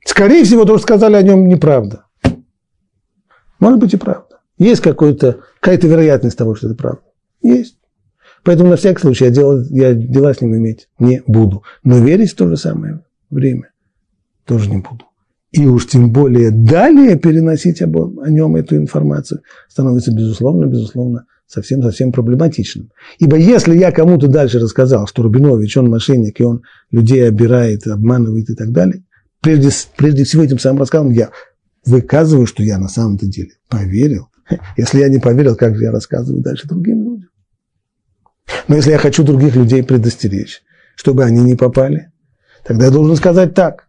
[0.05, 2.07] Скорее всего, то, что сказали о нем, неправда.
[3.59, 4.30] Может быть и правда.
[4.61, 7.01] Есть какая-то вероятность того, что это правда.
[7.43, 7.79] Есть.
[8.45, 11.63] Поэтому на всякий случай я, дела, я дела с ним иметь не буду.
[11.83, 13.71] Но верить в то же самое время
[14.45, 15.07] тоже не буду.
[15.51, 22.13] И уж тем более далее переносить об, о нем эту информацию становится, безусловно, безусловно, совсем-совсем
[22.13, 22.91] проблематичным.
[23.19, 28.51] Ибо если я кому-то дальше рассказал, что Рубинович, он мошенник, и он людей обирает, обманывает
[28.51, 29.05] и так далее,
[29.41, 31.31] прежде, прежде всего этим самым рассказом я
[31.87, 34.30] выказываю, что я на самом-то деле поверил.
[34.77, 37.29] Если я не поверил, как же я рассказываю дальше другим людям?
[38.69, 40.63] Но если я хочу других людей предостеречь,
[40.97, 42.11] чтобы они не попали,
[42.65, 43.87] тогда я должен сказать так.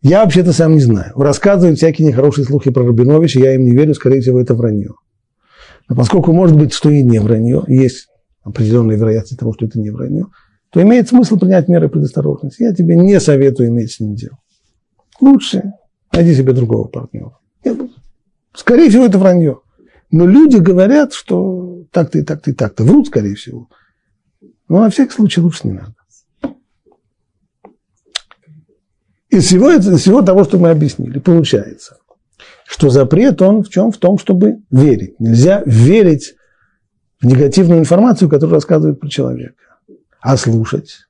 [0.00, 1.12] Я вообще-то сам не знаю.
[1.14, 4.94] Рассказывают всякие нехорошие слухи про Рубиновича, я им не верю, скорее всего, это вранье.
[5.88, 8.08] Но поскольку может быть, что и не вранье, есть
[8.42, 10.26] определенная вероятность того, что это не вранье,
[10.70, 12.62] то имеет смысл принять меры предосторожности.
[12.62, 14.38] Я тебе не советую иметь с ним дело.
[15.20, 15.74] Лучше
[16.12, 17.38] найди себе другого партнера.
[18.54, 19.60] Скорее всего, это вранье.
[20.12, 22.84] Но люди говорят, что так-то и так-то и так-то.
[22.84, 23.68] Врут, скорее всего.
[24.68, 25.94] Но на всякий случай лучше не надо.
[29.30, 31.96] Из всего, из всего того, что мы объяснили, получается,
[32.66, 33.90] что запрет он в чем?
[33.90, 35.18] В том, чтобы верить.
[35.18, 36.34] Нельзя верить
[37.22, 39.78] в негативную информацию, которую рассказывают про человека,
[40.20, 41.06] а слушать.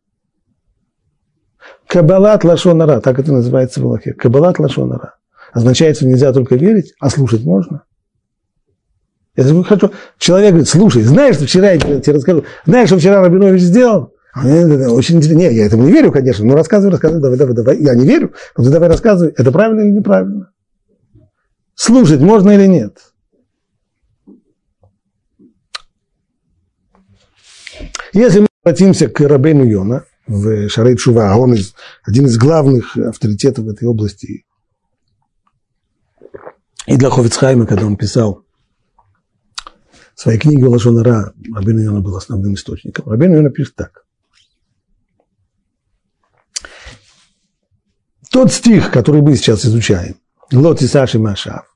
[1.88, 4.12] Кабалат лашонара, так это называется в Аллахе.
[4.12, 5.16] Кабалат лашонара.
[5.52, 7.82] Означает, что нельзя только верить, а слушать можно.
[9.34, 13.62] Я хочу, человек говорит, слушай, знаешь, что вчера я тебе расскажу, знаешь, что вчера Рабинович
[13.62, 14.12] сделал?
[14.34, 15.38] Очень интересно.
[15.38, 17.78] Не, я этому не верю, конечно, но рассказывай, рассказывай, давай, давай, давай.
[17.78, 20.52] Я не верю, но ты давай рассказывай, это правильно или неправильно?
[21.74, 22.98] Слушать можно или нет?
[28.12, 32.96] Если мы обратимся к Рабейну Йона в Шарей Шува, а он из, один из главных
[32.98, 34.44] авторитетов в этой области,
[36.86, 38.44] и для Ховицхайма, когда он писал
[40.22, 43.08] своей книги Лашонара, Рабейну Йона был основным источником.
[43.08, 44.04] Рабейну Йона пишет так.
[48.30, 50.14] Тот стих, который мы сейчас изучаем,
[50.52, 51.66] Лот и Саши Машав,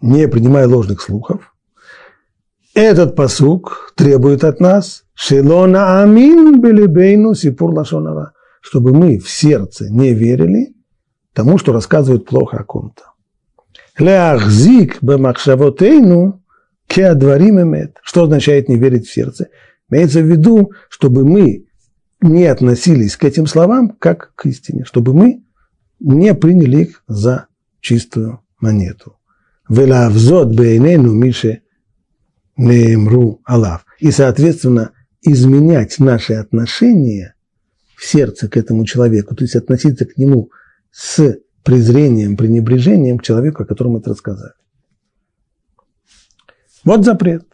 [0.00, 1.54] не принимая ложных слухов,
[2.72, 10.14] этот посук требует от нас Шелона Амин Белебейну Сипур Лашонара, чтобы мы в сердце не
[10.14, 10.74] верили
[11.34, 13.02] тому, что рассказывают плохо о ком-то.
[13.98, 16.43] Леахзик бемахшавотейну
[16.94, 17.98] кеадварим эмет.
[18.02, 19.48] Что означает не верить в сердце?
[19.90, 21.66] Имеется в виду, чтобы мы
[22.20, 25.42] не относились к этим словам как к истине, чтобы мы
[25.98, 27.48] не приняли их за
[27.80, 29.16] чистую монету.
[29.68, 31.62] Велавзот бейнену мише
[32.56, 33.84] Неемру Алав.
[33.98, 37.34] И, соответственно, изменять наши отношения
[37.96, 40.50] в сердце к этому человеку, то есть относиться к нему
[40.92, 44.52] с презрением, пренебрежением к человеку, о котором это рассказали.
[46.84, 47.46] Вот запрет.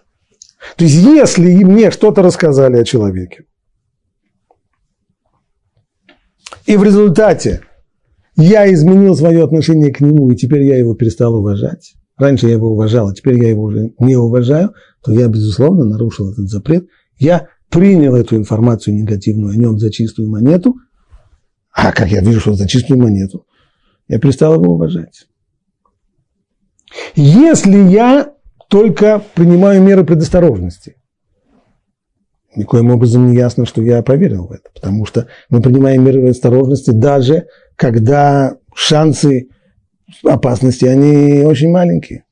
[0.77, 3.45] То есть, если мне что-то рассказали о человеке,
[6.67, 7.63] и в результате
[8.37, 12.73] я изменил свое отношение к нему, и теперь я его перестал уважать, раньше я его
[12.73, 16.87] уважал, а теперь я его уже не уважаю, то я, безусловно, нарушил этот запрет.
[17.19, 20.77] Я принял эту информацию негативную о нем за чистую монету,
[21.73, 23.47] а как я вижу, что за чистую монету,
[24.09, 25.27] я перестал его уважать.
[27.15, 28.35] Если я
[28.71, 30.97] только принимаю меры предосторожности,
[32.55, 36.91] никоим образом не ясно, что я поверил в это, потому что мы принимаем меры предосторожности
[36.91, 39.49] даже когда шансы
[40.25, 42.25] опасности, они очень маленькие.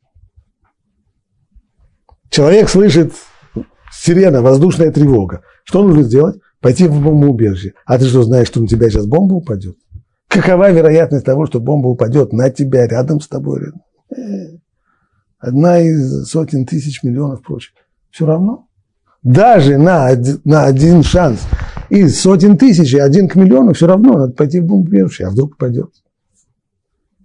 [2.30, 3.12] Человек слышит
[3.90, 5.42] сирена, воздушная тревога.
[5.64, 6.36] Что нужно сделать?
[6.60, 7.72] Пойти в бомбоубежище.
[7.86, 9.76] А ты что, знаешь, что на тебя сейчас бомба упадет?
[10.28, 13.72] Какова вероятность того, что бомба упадет на тебя, рядом с тобой?
[14.10, 14.58] Э,
[15.38, 17.72] одна из сотен тысяч миллионов прочих.
[18.10, 18.66] Все равно.
[19.22, 20.10] Даже на,
[20.44, 21.40] на один шанс
[21.90, 25.54] из сотен тысяч и один к миллиону, все равно надо пойти в бомбоубежище, а вдруг
[25.54, 25.90] упадет.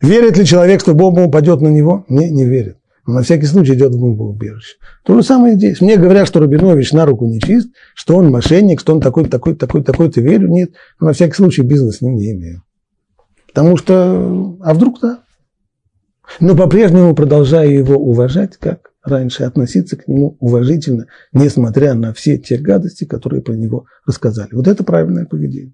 [0.01, 2.05] Верит ли человек, что бомба упадет на него?
[2.09, 2.77] Не, не верит.
[3.05, 4.77] Но на всякий случай идет в бомбоубежище.
[5.03, 5.81] То же самое здесь.
[5.81, 9.55] Мне говорят, что Рубинович на руку не чист, что он мошенник, что он такой, такой,
[9.55, 10.47] такой, такой, ты верю?
[10.49, 10.71] Нет.
[10.99, 12.63] На всякий случай бизнес с ним не имею.
[13.47, 15.22] Потому что, а вдруг да?
[16.39, 22.57] Но по-прежнему продолжаю его уважать, как раньше, относиться к нему уважительно, несмотря на все те
[22.57, 24.49] гадости, которые про него рассказали.
[24.53, 25.73] Вот это правильное поведение.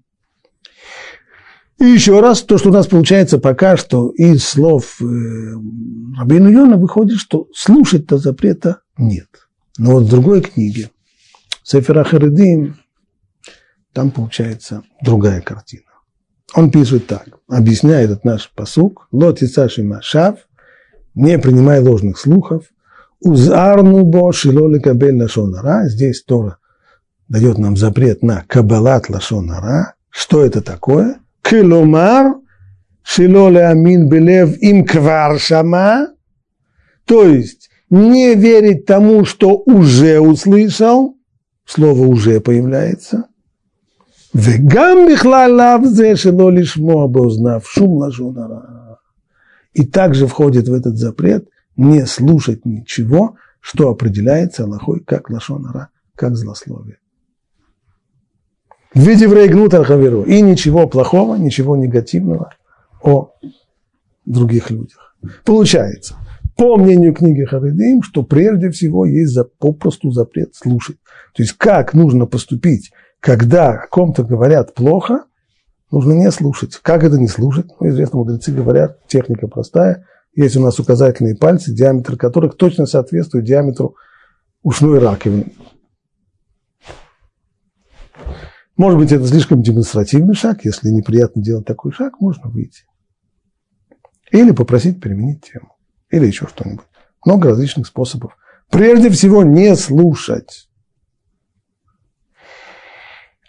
[1.78, 5.04] И еще раз, то, что у нас получается пока что из слов э,
[6.18, 9.28] Рабину Йона выходит, что слушать-то запрета нет.
[9.78, 10.90] Но вот в другой книге,
[11.62, 12.76] Сефера Харидим,
[13.94, 15.84] там получается другая картина.
[16.54, 20.36] Он пишет так, объясняет этот наш посук, лоти саши машав,
[21.14, 22.64] не принимай ложных слухов,
[23.20, 26.58] узарну бо шилоли кабель лашонара, здесь Тора
[27.28, 31.20] дает нам запрет на кабалат лашонара, что это такое?
[31.42, 32.34] Келомар
[33.02, 36.08] шилоли амин белев им кваршама.
[37.04, 41.16] то есть не верить тому, что уже услышал,
[41.64, 43.26] слово уже появляется–
[44.35, 48.35] וגם בכלל לאו זה שלא לשמוע באוזניו шум לשון
[49.77, 56.35] И также входит в этот запрет не слушать ничего, что определяется Аллахой как лашонара, как
[56.37, 56.97] злословие
[58.95, 60.23] в виде врейгнут хаверу.
[60.23, 62.53] И ничего плохого, ничего негативного
[63.03, 63.33] о
[64.25, 65.15] других людях.
[65.43, 66.15] Получается,
[66.55, 70.97] по мнению книги Харидим, что прежде всего есть за, попросту запрет слушать.
[71.35, 75.24] То есть как нужно поступить, когда о ком-то говорят плохо,
[75.90, 76.76] нужно не слушать.
[76.82, 77.66] Как это не слушать?
[77.78, 80.06] Ну, известно, мудрецы говорят, техника простая.
[80.34, 83.96] Есть у нас указательные пальцы, диаметр которых точно соответствует диаметру
[84.62, 85.52] ушной раковины.
[88.76, 90.64] Может быть, это слишком демонстративный шаг.
[90.64, 92.84] Если неприятно делать такой шаг, можно выйти.
[94.30, 95.76] Или попросить переменить тему.
[96.08, 96.86] Или еще что-нибудь.
[97.24, 98.38] Много различных способов.
[98.70, 100.69] Прежде всего, не слушать.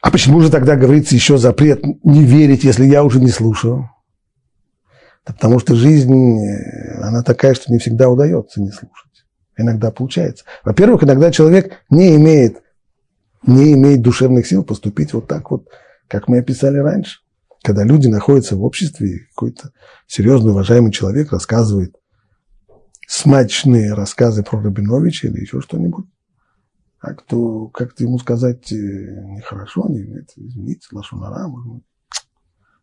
[0.02, 3.90] А почему же тогда говорится еще запрет не верить, если я уже не слушаю?
[5.26, 9.26] Да потому что жизнь, э, она такая, что не всегда удается не слушать.
[9.56, 10.46] Иногда получается.
[10.64, 12.58] Во-первых, иногда человек не имеет
[13.46, 15.68] не имеет душевных сил поступить вот так вот,
[16.08, 17.20] как мы описали раньше.
[17.64, 19.72] Когда люди находятся в обществе, и какой-то
[20.08, 21.96] серьезный, уважаемый человек рассказывает
[23.08, 26.06] смачные рассказы про Рабиновича или еще что-нибудь,
[27.02, 31.52] а кто как-то ему сказать э, нехорошо, не, это, извините, лошонара,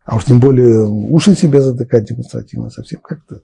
[0.04, 3.42] А уж тем более уши себе затыкать демонстративно совсем как-то.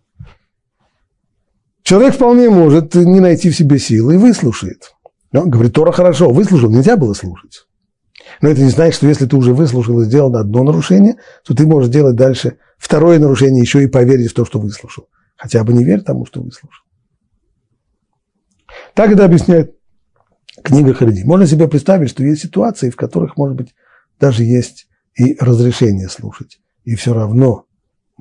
[1.85, 4.95] Человек вполне может не найти в себе силы и выслушает.
[5.33, 7.69] Он говорит, Тора хорошо, выслушал, нельзя было слушать.
[8.41, 11.67] Но это не значит, что если ты уже выслушал и сделал одно нарушение, то ты
[11.67, 15.09] можешь делать дальше второе нарушение, еще и поверить в то, что выслушал.
[15.37, 16.85] Хотя бы не верь тому, что выслушал.
[18.95, 19.77] Так это объясняет
[20.65, 21.23] книга Хариди.
[21.25, 23.75] Можно себе представить, что есть ситуации, в которых, может быть,
[24.19, 26.59] даже есть и разрешение слушать.
[26.85, 27.67] И все равно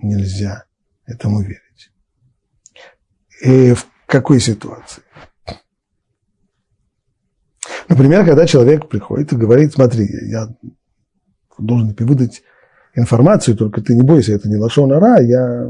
[0.02, 0.66] нельзя
[1.06, 1.92] этому верить.
[3.44, 5.04] И в какой ситуации?
[7.90, 10.50] Например, когда человек приходит и говорит, смотри, я
[11.58, 12.44] должен тебе выдать
[12.96, 15.70] информацию, только ты не бойся, это не Лашон Ара, я,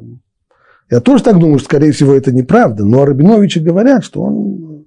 [0.89, 4.86] я тоже так думаю, что, скорее всего, это неправда, но о Рабиновиче говорят, что он,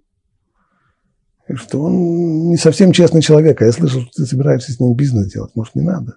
[1.55, 5.33] что он не совсем честный человек, а я слышал, что ты собираешься с ним бизнес
[5.33, 6.17] делать, может, не надо.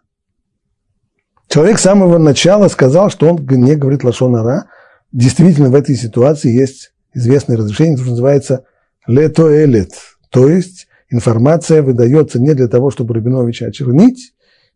[1.48, 4.66] Человек с самого начала сказал, что он не говорит Лашон Ара,
[5.12, 8.66] действительно в этой ситуации есть известное разрешение, которое называется
[9.08, 9.94] лето-элет,
[10.30, 14.34] то есть информация выдается не для того, чтобы Рабиновича очернить,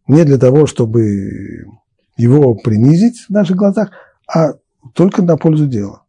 [0.08, 1.66] не для того, чтобы
[2.18, 3.92] его принизить в наших глазах,
[4.28, 4.54] а
[4.94, 6.04] только на пользу дела.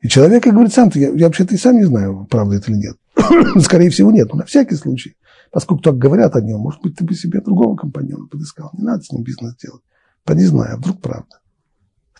[0.00, 2.78] И человек, как говорит сам, я, я вообще-то и сам не знаю, правда это или
[2.78, 2.96] нет.
[3.60, 5.16] Скорее всего, нет, но на всякий случай.
[5.50, 8.70] Поскольку так говорят о нем, может быть, ты бы себе другого компаньона подыскал.
[8.74, 9.82] Не надо с ним бизнес делать.
[10.24, 11.40] Поди знаю, а вдруг правда.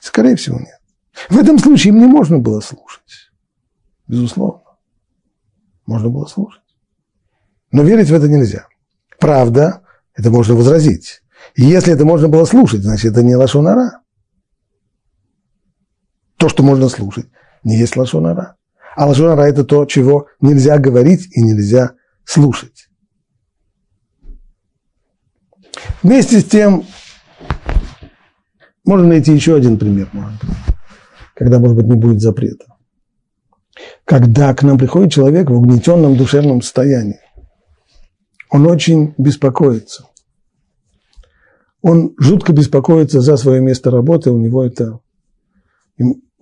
[0.00, 0.80] Скорее всего, нет.
[1.28, 3.30] В этом случае мне можно было слушать.
[4.06, 4.62] Безусловно.
[5.86, 6.62] Можно было слушать.
[7.72, 8.68] Но верить в это нельзя.
[9.18, 9.82] Правда,
[10.14, 11.22] это можно возразить.
[11.54, 14.02] И если это можно было слушать, значит, это не лошонара.
[16.36, 17.26] То, что можно слушать,
[17.64, 18.56] не есть лошонара.
[18.96, 21.92] А лошонара– это то, чего нельзя говорить и нельзя
[22.24, 22.88] слушать.
[26.02, 26.84] Вместе с тем,
[28.86, 30.08] можно найти еще один пример,
[31.34, 32.64] когда, может быть, не будет запрета.
[34.06, 37.20] Когда к нам приходит человек в угнетенном душевном состоянии,
[38.48, 40.06] он очень беспокоится.
[41.82, 45.00] Он жутко беспокоится за свое место работы, у него это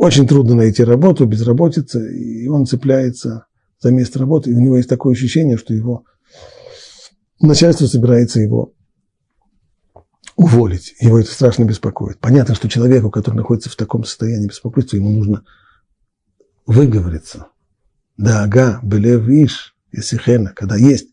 [0.05, 3.46] очень трудно найти работу, безработица, и он цепляется
[3.80, 6.05] за место работы, и у него есть такое ощущение, что его
[7.40, 8.72] начальство собирается его
[10.36, 10.94] уволить.
[11.00, 12.18] Его это страшно беспокоит.
[12.18, 15.44] Понятно, что человеку, который находится в таком состоянии беспокойства, ему нужно
[16.66, 17.46] выговориться.
[18.16, 21.09] Да, ага, белев иш, исихена, когда есть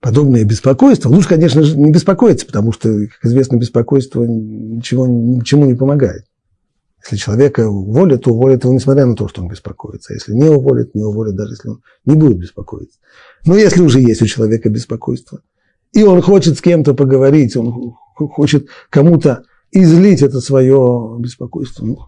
[0.00, 5.74] подобное беспокойство, лучше, конечно же, не беспокоиться, потому что, как известно, беспокойство ничего, ничему не
[5.74, 6.24] помогает.
[7.02, 10.12] Если человека уволят, то уволят его, несмотря на то, что он беспокоится.
[10.12, 12.98] А если не уволят, не уволят, даже если он не будет беспокоиться.
[13.44, 15.40] Но если уже есть у человека беспокойство,
[15.92, 21.98] и он хочет с кем-то поговорить, он хочет кому-то излить это свое беспокойство, ну,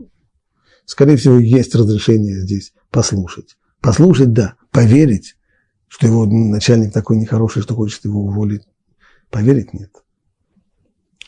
[0.85, 3.57] скорее всего, есть разрешение здесь послушать.
[3.81, 5.37] Послушать, да, поверить,
[5.89, 8.63] что его начальник такой нехороший, что хочет его уволить.
[9.31, 9.91] Поверить нет.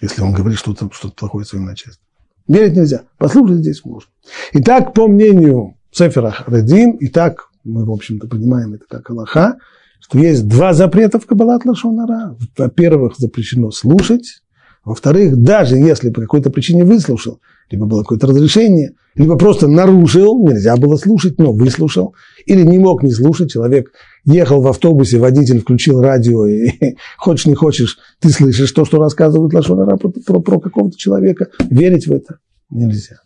[0.01, 2.06] Если он говорит что-то что плохое своему начальству.
[2.49, 3.03] Верить нельзя.
[3.19, 4.11] Послушать здесь можно.
[4.53, 9.57] Итак, по мнению Сефера Харадим, и так мы, в общем-то, понимаем это как Аллаха,
[10.01, 12.37] что есть два запрета в Каббалат Лашонара.
[12.57, 14.43] Во-первых, запрещено слушать.
[14.85, 17.41] Во-вторых, даже если по какой-то причине выслушал,
[17.71, 22.15] либо было какое-то разрешение, либо просто нарушил, нельзя было слушать, но выслушал,
[22.45, 23.93] или не мог не слушать, человек
[24.25, 29.55] ехал в автобусе, водитель включил радио, и хочешь не хочешь, ты слышишь то, что рассказывают
[29.55, 32.39] Лашонара про, про, про какого-то человека, верить в это
[32.71, 33.21] нельзя.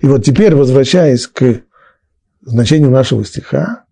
[0.00, 1.62] И вот теперь, возвращаясь к
[2.42, 3.84] значению нашего стиха,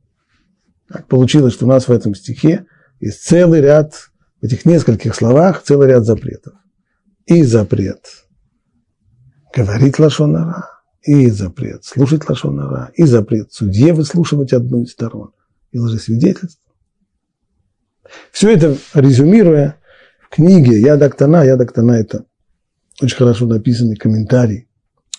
[0.89, 2.66] так получилось, что у нас в этом стихе
[3.01, 3.95] есть целый ряд,
[4.41, 6.55] в этих нескольких словах целый ряд запретов.
[7.29, 8.26] И запрет
[9.55, 10.70] говорить лошонара,
[11.03, 15.33] и запрет слушать лошонара, и запрет судье выслушивать одну из сторон,
[15.70, 16.72] и лжесвидетельство.
[18.33, 19.79] Все это резюмируя
[20.22, 22.24] в книге Ядактана, Ядактана это
[23.03, 24.66] очень хорошо написанный комментарий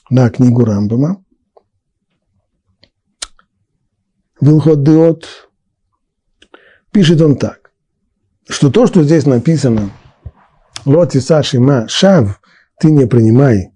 [0.09, 1.23] на книгу Рамбама.
[4.41, 5.27] Вилхот Диот
[6.91, 7.71] пишет он так,
[8.47, 9.91] что то, что здесь написано,
[10.89, 12.41] Лоти Сашима Шав,
[12.79, 13.71] ты не принимай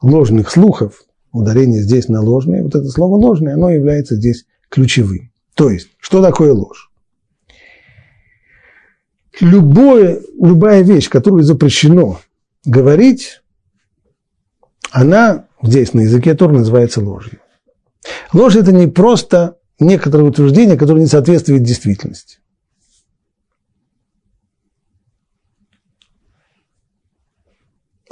[0.00, 1.02] ложных слухов,
[1.32, 5.32] ударение здесь на ложные, вот это слово ложное, оно является здесь ключевым.
[5.54, 6.90] То есть, что такое ложь?
[9.40, 12.20] любое, любая вещь, которую запрещено
[12.64, 13.42] говорить,
[14.90, 17.40] она здесь на языке Тор называется ложью.
[18.32, 22.38] Ложь– это не просто некоторое утверждение, которое не соответствует действительности.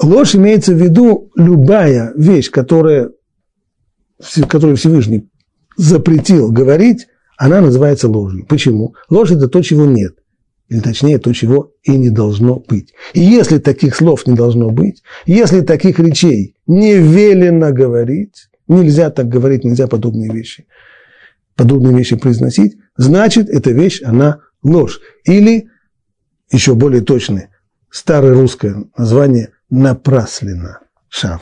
[0.02, 3.10] Ложь имеется в виду любая вещь, которая,
[4.48, 5.30] которую Всевышний
[5.76, 7.06] запретил говорить,
[7.38, 8.44] она называется ложью.
[8.48, 8.94] Почему?
[9.08, 10.16] Ложь– это то, чего нет.
[10.68, 12.92] Или точнее, то, чего и не должно быть.
[13.14, 19.28] И если таких слов не должно быть, если таких речей не велено говорить, нельзя так
[19.28, 20.66] говорить, нельзя подобные вещи,
[21.54, 25.00] подобные вещи произносить, значит, эта вещь, она ложь.
[25.24, 25.68] Или,
[26.50, 27.50] еще более точное,
[27.88, 31.40] старое русское название– напраслина, шав.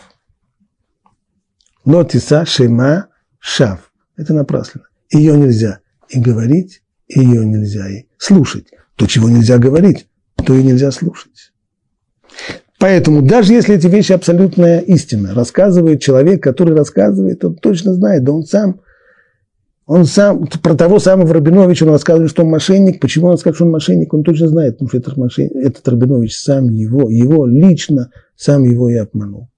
[1.84, 3.06] Лотиса шема
[3.40, 3.92] шав.
[4.16, 4.86] Это напраслина.
[5.12, 8.68] Ее нельзя и говорить, и ее нельзя и слушать.
[8.94, 10.06] То, чего нельзя говорить,
[10.36, 11.52] то и нельзя слушать.
[12.78, 18.32] Поэтому даже если эти вещи абсолютная истина, рассказывает человек, который рассказывает, он точно знает, да
[18.32, 18.80] он сам,
[19.92, 23.00] он сам, про того самого Рабиновича он рассказывает, что он мошенник.
[23.00, 24.14] Почему он сказал, что он мошенник?
[24.14, 28.88] Он точно знает, потому что этот, мошенник, этот Рабинович сам его, его лично, сам его
[28.88, 29.48] и обманул.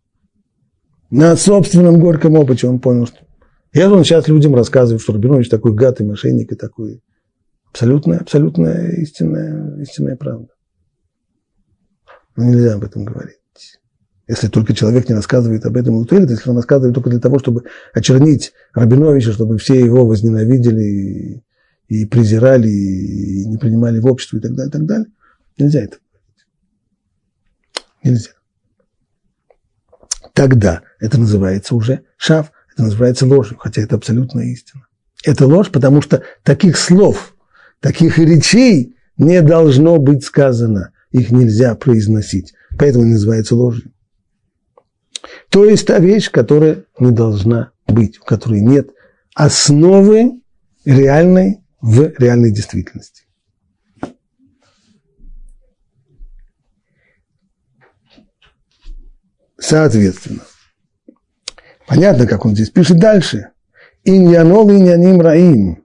[1.11, 3.19] На собственном горьком опыте он понял, что...
[3.75, 7.03] Я он сейчас людям рассказываю, что Рабинович такой гад и мошенник и такой
[7.69, 10.49] Абсолютная, абсолютная истинная, истинная правда.
[12.37, 13.42] Но нельзя об этом говорить.
[14.29, 17.65] Если только человек не рассказывает об этом Лутелит, если он рассказывает только для того, чтобы
[17.93, 21.45] очернить Рабиновича, чтобы все его возненавидели и,
[21.89, 25.07] и презирали, и не принимали в общество и так далее, и так далее,
[25.59, 25.97] нельзя это.
[28.05, 28.31] Нельзя.
[30.33, 34.87] Тогда это называется уже шав, это называется ложью, хотя это абсолютная истина.
[35.25, 37.35] Это ложь, потому что таких слов,
[37.83, 40.93] Таких речей не должно быть сказано.
[41.11, 42.55] Их нельзя произносить.
[42.79, 43.91] Поэтому называется ложью.
[45.51, 48.91] То есть та вещь, которая не должна быть, в которой нет
[49.35, 50.41] основы
[50.85, 53.25] реальной в реальной действительности.
[59.59, 60.43] Соответственно,
[61.87, 63.51] понятно, как он здесь пишет дальше.
[64.05, 65.85] Иньянол иньяним раим.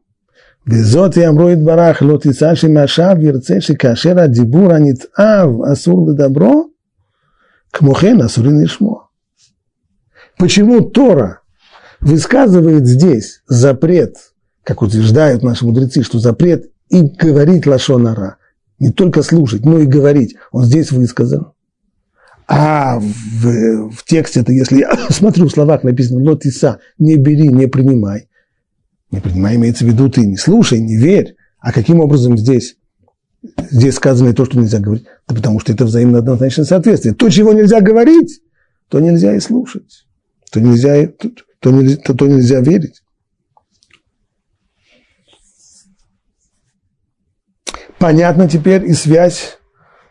[0.66, 6.70] Безот и амроид барах лот и саши машав ерцеши кашера дибура нитав асур добро.
[7.72, 9.07] Кмохен асурин ишмо.
[10.38, 11.42] Почему Тора
[12.00, 14.16] высказывает здесь запрет,
[14.64, 18.38] как утверждают наши мудрецы, что запрет и говорить лашонара,
[18.80, 21.54] не только слушать, но и говорить, он здесь высказан.
[22.48, 27.68] А в, в тексте это, если я смотрю в словах написано «лотиса», не бери, не
[27.68, 28.30] принимай,
[29.12, 31.36] не принимай, имеется в виду, ты не слушай, не верь.
[31.60, 32.78] А каким образом здесь,
[33.72, 35.06] здесь сказано то, что нельзя говорить?
[35.28, 37.16] Да потому что это взаимно однозначное соответствие.
[37.16, 38.42] То, чего нельзя говорить,
[38.90, 40.07] то нельзя и слушать.
[40.52, 41.30] То нельзя, то,
[41.60, 43.02] то, нельзя, то, то нельзя верить.
[48.00, 49.58] Понятно теперь и связь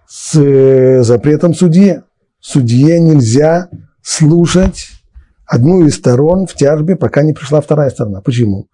[0.09, 2.05] с э, запретом судье.
[2.41, 3.69] Судье нельзя
[4.03, 4.89] слушать
[5.47, 8.21] одну из сторон в тяжбе, пока не пришла вторая сторона.
[8.21, 8.69] Почему?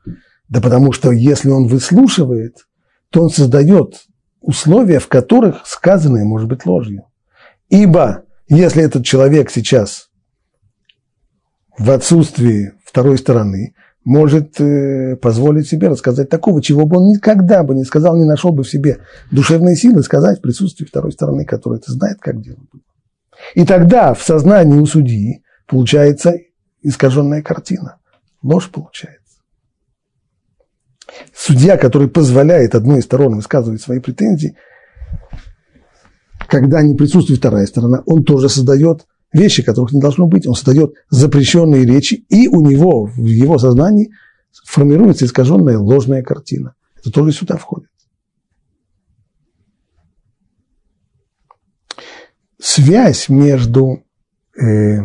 [0.48, 2.66] Да потому что если он выслушивает,
[3.10, 4.04] то он создает
[4.40, 7.04] условия, в которых сказанное может быть ложью.
[7.68, 10.08] Ибо если этот человек сейчас
[11.78, 17.74] в отсутствии второй стороны может э, позволить себе рассказать такого, чего бы он никогда бы
[17.74, 18.98] не сказал, не нашел бы в себе
[19.30, 22.68] душевные силы сказать в присутствии второй стороны, которая это знает, как делать.
[23.54, 26.34] И тогда в сознании у судьи получается
[26.82, 27.98] искаженная картина.
[28.42, 29.20] Ложь получается.
[31.34, 34.56] Судья, который позволяет одной из сторон высказывать свои претензии,
[36.48, 40.46] когда не присутствует вторая сторона, он тоже создает вещи, которых не должно быть.
[40.46, 44.12] Он создает запрещенные речи, и у него, в его сознании,
[44.64, 46.74] формируется искаженная ложная картина.
[46.98, 47.88] Это тоже сюда входит.
[52.58, 54.04] Связь между
[54.56, 55.00] э,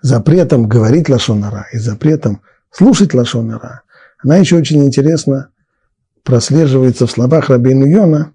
[0.00, 3.82] запретом говорить лашонара и запретом слушать лашонара,
[4.22, 5.50] она еще очень интересно
[6.22, 8.33] прослеживается в словах Рабейну Йона,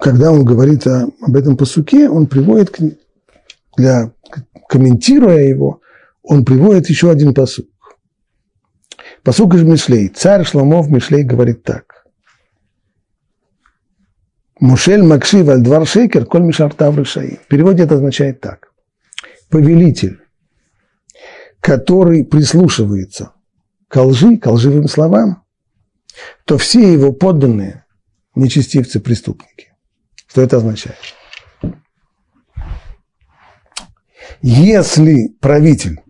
[0.00, 2.78] когда он говорит о, об этом посуке, он приводит,
[3.76, 4.12] для,
[4.68, 5.80] комментируя его,
[6.22, 7.66] он приводит еще один посук.
[9.22, 10.08] Посук из Мишлей.
[10.08, 12.06] Царь Шламов Мишлей говорит так.
[14.58, 17.40] Мушель Макшив Альдвар Шейкер, Коль Мишартав Решаи.
[17.44, 18.72] В переводе это означает так.
[19.50, 20.20] Повелитель,
[21.60, 23.32] который прислушивается
[23.88, 25.44] к лжи, к лживым словам,
[26.44, 27.84] то все его подданные–
[28.34, 29.65] нечестивцы, преступники.
[30.36, 30.98] Что это означает?
[34.42, 36.02] Если правитель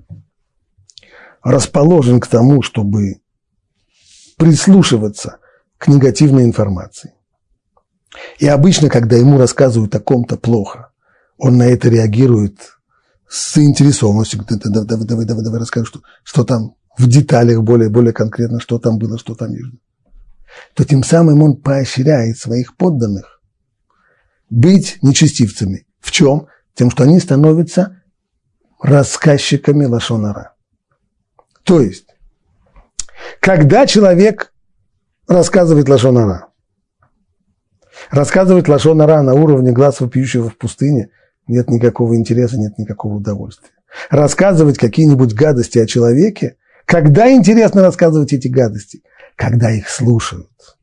[1.44, 3.20] расположен к тому, чтобы
[4.36, 5.38] прислушиваться
[5.78, 7.14] к негативной информации,
[8.40, 10.90] и обычно, когда ему рассказывают о ком-то плохо,
[11.38, 12.80] он на это реагирует
[13.28, 14.44] с заинтересованностью.
[14.44, 18.80] Давай, давай, давай, давай, давай расскажи, что, что там в деталях более, более конкретно, что
[18.80, 19.76] там было, что там есть.
[20.74, 23.35] То тем самым он поощряет своих подданных
[24.50, 25.86] быть нечестивцами.
[26.00, 26.46] В чем?
[26.74, 28.02] Тем, что они становятся
[28.80, 30.54] рассказчиками лошонара.
[31.62, 32.06] То есть,
[33.40, 34.52] когда человек
[35.26, 36.48] рассказывает лошонара,
[38.10, 41.10] рассказывает лошонара на уровне глаз вопиющего в пустыне,
[41.46, 43.70] нет никакого интереса, нет никакого удовольствия.
[44.10, 49.02] Рассказывать какие-нибудь гадости о человеке, когда интересно рассказывать эти гадости?
[49.34, 50.75] Когда их слушают.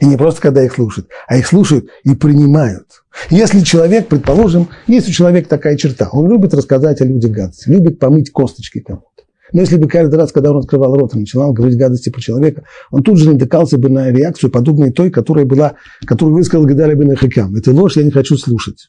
[0.00, 3.02] И не просто когда их слушают, а их слушают и принимают.
[3.30, 7.98] Если человек, предположим, есть у человека такая черта, он любит рассказать о людях гадости, любит
[7.98, 9.06] помыть косточки кому-то.
[9.52, 12.64] Но если бы каждый раз, когда он открывал рот и начинал говорить гадости про человека,
[12.90, 15.74] он тут же натыкался бы на реакцию, подобной той, которая была,
[16.04, 17.54] которую высказал Гадали бы на Хакам.
[17.54, 18.88] Это ложь, я не хочу слушать.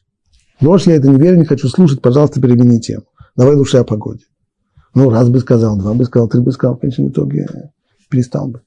[0.60, 3.04] Ложь, я это не верю, не хочу слушать, пожалуйста, перемени тему.
[3.36, 4.24] Давай лучше о погоде.
[4.94, 7.46] Ну, раз бы сказал, два бы сказал, три бы сказал, в конечном итоге
[8.10, 8.62] перестал бы.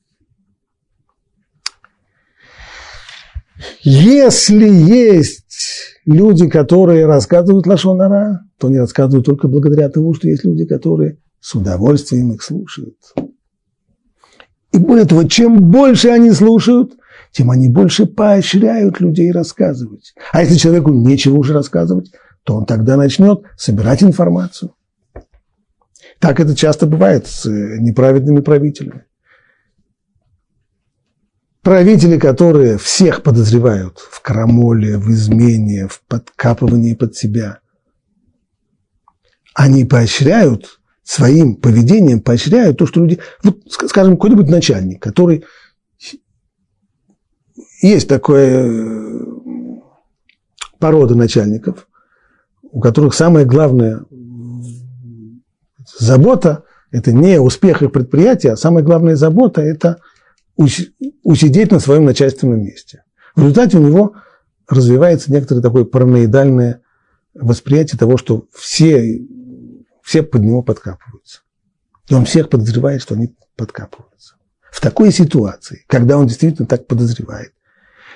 [3.81, 10.65] Если есть люди, которые рассказывают лошонара, то они рассказывают только благодаря тому, что есть люди,
[10.65, 12.97] которые с удовольствием их слушают.
[14.71, 16.93] И более того, чем больше они слушают,
[17.31, 20.13] тем они больше поощряют людей рассказывать.
[20.31, 22.11] А если человеку нечего уже рассказывать,
[22.43, 24.73] то он тогда начнет собирать информацию.
[26.19, 29.05] Так это часто бывает с неправедными правителями.
[31.63, 37.59] Правители, которые всех подозревают в крамоле, в измене, в подкапывании под себя,
[39.53, 43.19] они поощряют своим поведением, поощряют то, что люди...
[43.43, 45.45] Вот, скажем, какой-нибудь начальник, который...
[47.83, 49.19] Есть такая э,
[50.79, 51.87] порода начальников,
[52.63, 54.05] у которых самое главное
[55.99, 59.97] забота– это не успех их предприятия, а самая главная забота– это
[60.55, 63.03] усидеть на своем начальственном месте.
[63.35, 64.15] В результате у него
[64.67, 66.81] развивается некоторое такое параноидальное
[67.33, 69.21] восприятие того, что все,
[70.03, 71.41] все под него подкапываются.
[72.09, 74.35] И он всех подозревает, что они подкапываются.
[74.71, 77.53] В такой ситуации, когда он действительно так подозревает,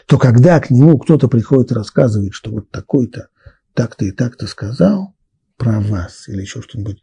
[0.06, 3.30] то когда к нему кто-то приходит и рассказывает, что вот такой-то
[3.74, 5.16] так-то и так-то сказал
[5.58, 7.02] про вас или еще что-нибудь,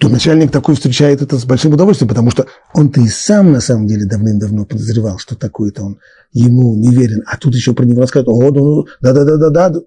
[0.00, 3.86] то начальник такой встречает это с большим удовольствием, потому что он-то и сам на самом
[3.86, 5.98] деле давным-давно подозревал, что такой-то он
[6.32, 9.80] ему не верен, а тут еще про него рассказывают, о, ну, да-да-да-да-да.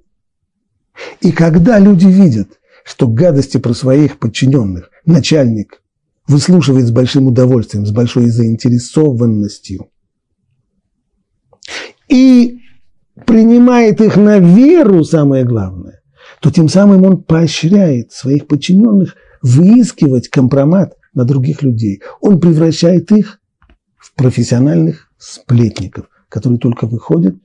[1.22, 2.48] И когда люди видят,
[2.86, 5.82] что гадости про своих подчиненных начальник
[6.28, 9.90] выслушивает с большим удовольствием, с большой заинтересованностью,
[12.08, 12.60] и
[13.26, 16.04] принимает их на веру, самое главное,
[16.40, 22.02] то тем самым он поощряет своих подчиненных выискивать компромат на других людей.
[22.22, 23.40] Он превращает их
[23.98, 27.36] в профессиональных сплетников, которые только выходят,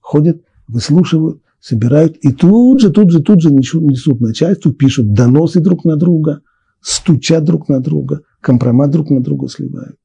[0.00, 5.60] ходят, выслушивают, собирают и тут же, тут же, тут же несут, несут начальству, пишут доносы
[5.60, 6.42] друг на друга,
[6.80, 9.96] стучат друг на друга, компромат друг на друга сливают.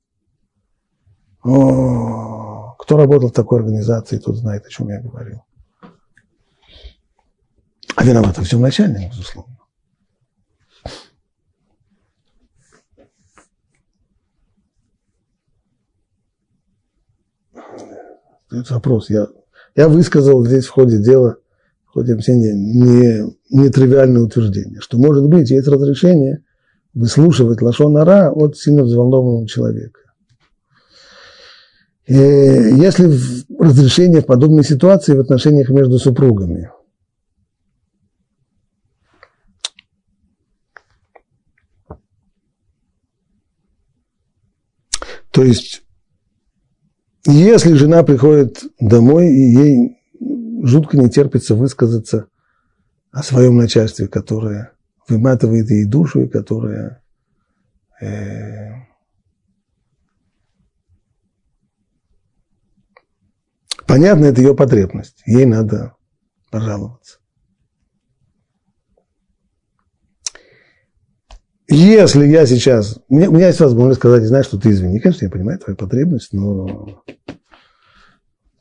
[1.43, 5.41] О, кто работал в такой организации, тот знает, о чем я говорил.
[7.95, 9.50] А виноват во всем начальник, безусловно.
[18.51, 19.09] Задается вопрос.
[19.09, 19.27] Я,
[19.77, 21.37] я высказал здесь в ходе дела,
[21.85, 26.43] в ходе объяснения не, нетривиальное утверждение, что, может быть, есть разрешение
[26.93, 30.01] выслушивать лошонара от сильно взволнованного человека.
[32.07, 33.09] И если
[33.57, 36.69] разрешение в подобной ситуации в отношениях между супругами,
[45.31, 45.83] то есть
[47.25, 49.97] если жена приходит домой, и ей
[50.63, 52.27] жутко не терпится высказаться
[53.11, 54.73] о своем начальстве, которое
[55.07, 57.03] выматывает ей душу и которое
[58.01, 58.71] э,
[63.85, 65.95] понятно, это ее потребность, ей надо
[66.49, 67.20] пожаловаться.
[71.75, 75.25] Если я сейчас, у меня, у меня есть возможность сказать, знаешь, что ты извини, конечно,
[75.25, 77.01] я понимаю твою потребность, но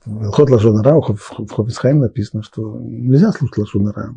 [0.04, 4.14] Ход Лашонара, в Хофисхайм написано, что нельзя слушать Лашонара.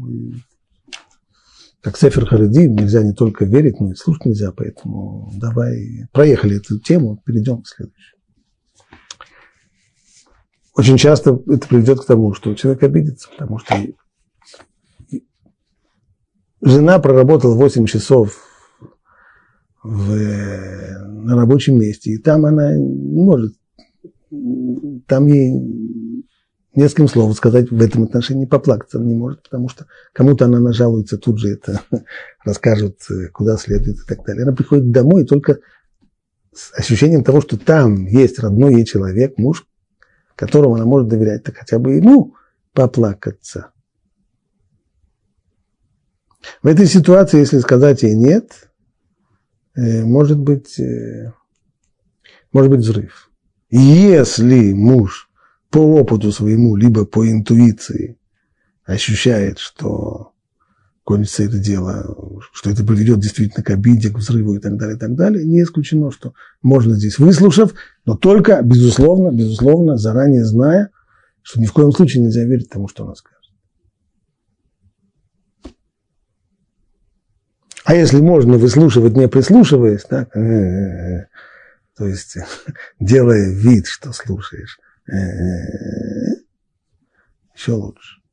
[1.81, 6.79] Как Сефер Харидим, нельзя не только верить, но и слушать нельзя, поэтому давай, проехали эту
[6.79, 8.15] тему, перейдем к следующей.
[10.75, 13.75] Очень часто это приведет к тому, что человек обидится, потому что
[16.61, 18.52] жена проработала 8 часов
[19.83, 20.15] в,
[21.07, 23.53] на рабочем месте, и там она не может
[25.07, 25.51] там ей
[26.75, 30.59] не с кем слово сказать в этом отношении, поплакаться не может, потому что кому-то она
[30.59, 31.81] нажалуется, тут же это
[32.43, 32.97] расскажут,
[33.31, 34.43] куда следует и так далее.
[34.43, 35.59] Она приходит домой только
[36.51, 39.67] с ощущением того, что там есть родной ей человек, муж,
[40.35, 42.35] которому она может доверять, так хотя бы ему
[42.73, 43.71] поплакаться.
[46.63, 48.72] В этой ситуации, если сказать ей нет, э,
[49.75, 51.33] может быть, э,
[52.51, 53.29] может быть взрыв.
[53.69, 55.29] Если муж
[55.69, 58.17] по опыту своему, либо по интуиции
[58.85, 60.33] ощущает, что
[61.03, 64.99] кончится это дело, что это приведет действительно к обиде, к взрыву и так далее, и
[64.99, 67.73] так далее, не исключено, что можно здесь выслушав,
[68.05, 70.89] но только, безусловно, безусловно, заранее зная,
[71.41, 73.32] что ни в коем случае нельзя верить тому, что она скажет.
[77.85, 81.25] А если можно выслушивать, не прислушиваясь, так, э -э -э,
[81.97, 82.37] то есть
[82.99, 84.79] делая вид, что слушаешь,
[87.53, 88.23] еще лучше.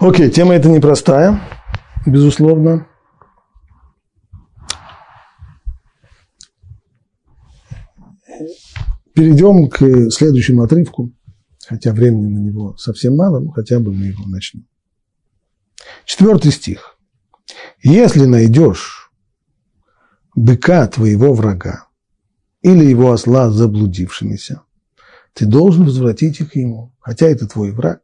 [0.00, 1.40] Окей, тема эта непростая,
[2.06, 2.87] безусловно.
[9.18, 11.12] Перейдем к следующему отрывку,
[11.66, 14.64] хотя времени на него совсем мало, но хотя бы мы его начнем.
[16.04, 16.96] Четвертый стих.
[17.82, 19.10] «Если найдешь
[20.36, 21.88] быка твоего врага
[22.62, 24.62] или его осла заблудившимися,
[25.32, 28.02] ты должен возвратить их ему, хотя это твой враг,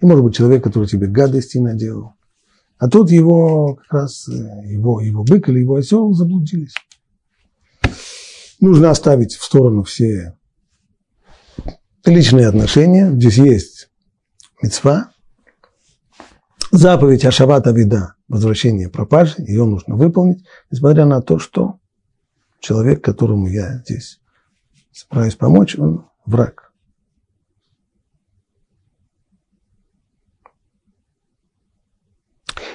[0.00, 2.14] и, может быть, человек, который тебе гадости наделал.
[2.78, 4.32] А тут его, как раз, э,
[4.66, 6.74] его, его бык или его осел заблудились
[8.62, 10.38] нужно оставить в сторону все
[12.06, 13.10] личные отношения.
[13.10, 13.90] Здесь есть
[14.62, 15.12] мецва,
[16.70, 21.80] заповедь Ашавата Вида, возвращение пропажи, ее нужно выполнить, несмотря на то, что
[22.60, 24.20] человек, которому я здесь
[24.92, 26.72] собираюсь помочь, он враг.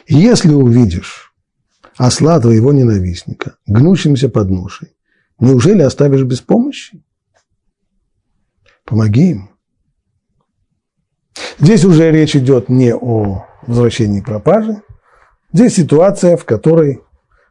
[0.09, 1.33] Если увидишь
[1.95, 4.96] осла твоего ненавистника, гнущимся под ношей,
[5.39, 7.03] Неужели оставишь без помощи?
[8.85, 9.49] Помоги им.
[11.59, 14.81] Здесь уже речь идет не о возвращении пропажи.
[15.53, 17.01] Здесь ситуация, в которой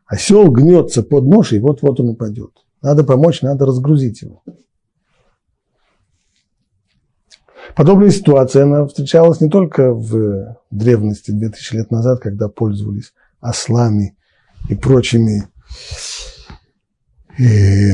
[0.07, 2.53] осел гнется под нож, и вот-вот он упадет.
[2.82, 4.43] Надо помочь, надо разгрузить его.
[7.74, 14.16] Подобная ситуация она встречалась не только в древности, 2000 лет назад, когда пользовались ослами
[14.68, 15.49] и прочими
[17.39, 17.93] э,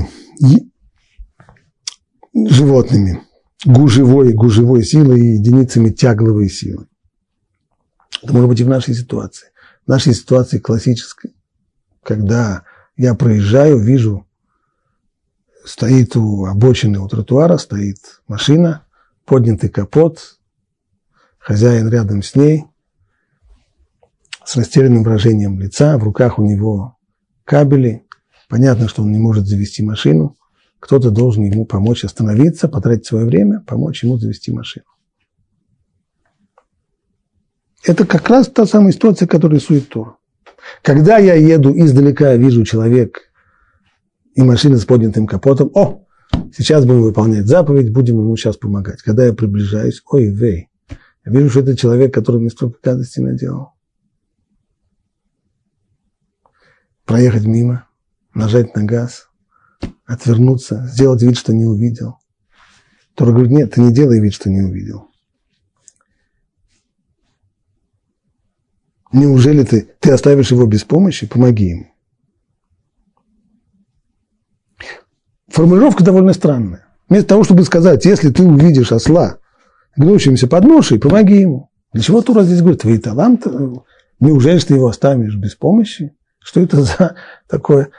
[2.35, 3.23] животными,
[3.65, 6.87] гужевой, гужевой силой и единицами тягловой силы.
[8.23, 9.49] Это может быть и в нашей ситуации.
[9.85, 11.35] В нашей ситуации классической,
[12.03, 12.65] когда
[12.97, 14.27] я проезжаю, вижу,
[15.65, 18.85] стоит у обочины, у тротуара, стоит машина,
[19.25, 20.39] поднятый капот,
[21.39, 22.65] хозяин рядом с ней,
[24.45, 26.97] с растерянным выражением лица, в руках у него
[27.45, 28.07] кабели,
[28.53, 30.37] Понятно, что он не может завести машину.
[30.79, 34.85] Кто-то должен ему помочь остановиться, потратить свое время, помочь ему завести машину.
[37.83, 40.19] Это как раз та самая ситуация, которая рисует Тор.
[40.83, 43.33] Когда я еду издалека, вижу человек
[44.35, 46.05] и машина с поднятым капотом, о,
[46.55, 49.01] сейчас будем выполнять заповедь, будем ему сейчас помогать.
[49.01, 50.69] Когда я приближаюсь, ой, вей,
[51.25, 53.73] я вижу, что это человек, который мне столько гадости наделал.
[57.07, 57.87] Проехать мимо–
[58.35, 59.29] нажать на газ,
[60.07, 62.19] отвернуться, сделать вид, что не увидел.
[63.15, 65.09] Тора говорит, нет, ты не делай вид, что не увидел.
[69.13, 71.27] Неужели ты, ты оставишь его без помощи?
[71.27, 71.87] Помоги ему.
[75.49, 76.87] Формулировка довольно странная.
[77.11, 79.39] Вместо того, чтобы сказать, если ты увидишь осла,
[79.97, 81.71] гнущимся под ношей, помоги ему.
[81.93, 83.51] Для чего Тура здесь говорит, твои таланты,
[84.19, 86.17] неужели ты его оставишь без помощи?
[86.39, 87.17] Что это за
[87.49, 87.91] такое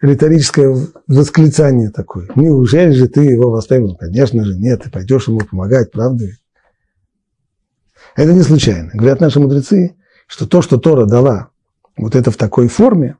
[0.00, 0.76] риторическое
[1.06, 2.28] восклицание такое.
[2.34, 3.60] Неужели же ты его?
[3.70, 6.26] Ну, конечно же, нет, ты пойдешь ему помогать, правда?
[8.14, 8.90] Это не случайно.
[8.94, 11.50] Говорят наши мудрецы, что то, что Тора дала,
[11.96, 13.16] вот это в такой форме,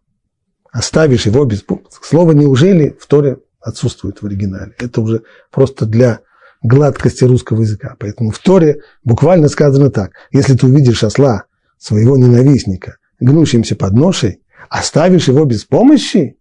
[0.71, 1.65] оставишь его без...
[2.03, 4.75] Слово «неужели» в Торе отсутствует в оригинале.
[4.79, 6.21] Это уже просто для
[6.63, 7.97] гладкости русского языка.
[7.99, 10.13] Поэтому в Торе буквально сказано так.
[10.31, 11.45] Если ты увидишь осла
[11.79, 16.36] своего ненавистника, гнущимся под ношей, оставишь его без помощи,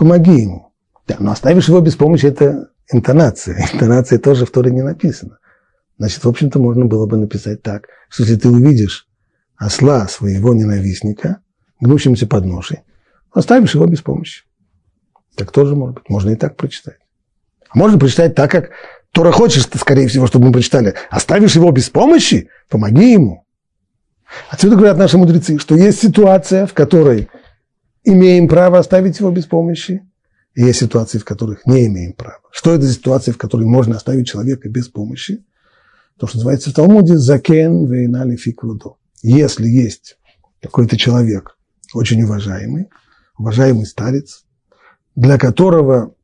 [0.00, 0.72] помоги ему.
[1.06, 3.68] Да, но оставишь его без помощи– это интонация.
[3.74, 5.38] Интонация тоже в Торе не написана.
[5.98, 9.06] Значит, в общем-то, можно было бы написать так, что если ты увидишь
[9.56, 11.42] осла своего ненавистника,
[11.80, 12.80] гнущимся под ношей,
[13.30, 14.44] оставишь его без помощи.
[15.36, 16.08] Так тоже может быть.
[16.08, 16.96] Можно и так прочитать.
[17.68, 18.70] А можно прочитать так, как
[19.12, 20.94] Тора хочешь, скорее всего, чтобы мы прочитали.
[21.10, 23.44] Оставишь его без помощи, помоги ему.
[24.48, 27.28] Отсюда говорят наши мудрецы, что есть ситуация, в которой
[28.04, 30.02] имеем право оставить его без помощи,
[30.54, 32.40] и есть ситуации, в которых не имеем права.
[32.50, 35.44] Что это за ситуации, в которой можно оставить человека без помощи?
[36.18, 38.96] То, что называется в Талмуде «закен вейнали фиквудо».
[39.22, 40.18] Если есть
[40.60, 41.56] какой-то человек,
[41.94, 42.88] очень уважаемый,
[43.38, 44.44] уважаемый старец,
[45.14, 46.14] для которого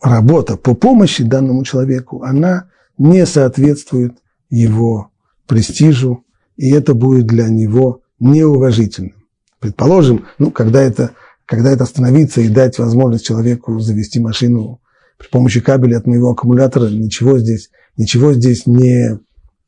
[0.00, 4.18] работа по помощи данному человеку, она не соответствует
[4.50, 5.10] его
[5.46, 6.24] престижу,
[6.56, 9.17] и это будет для него неуважительным.
[9.60, 11.12] Предположим, ну, когда это,
[11.44, 14.80] когда это остановиться и дать возможность человеку завести машину
[15.18, 19.18] при помощи кабеля от моего аккумулятора, ничего здесь, ничего здесь не,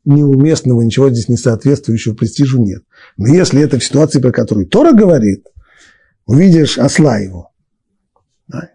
[0.04, 2.82] неуместного, ничего здесь не соответствующего престижу нет.
[3.16, 5.46] Но если это в ситуации, про которую Тора говорит,
[6.24, 7.50] увидишь осла его,
[8.46, 8.70] да,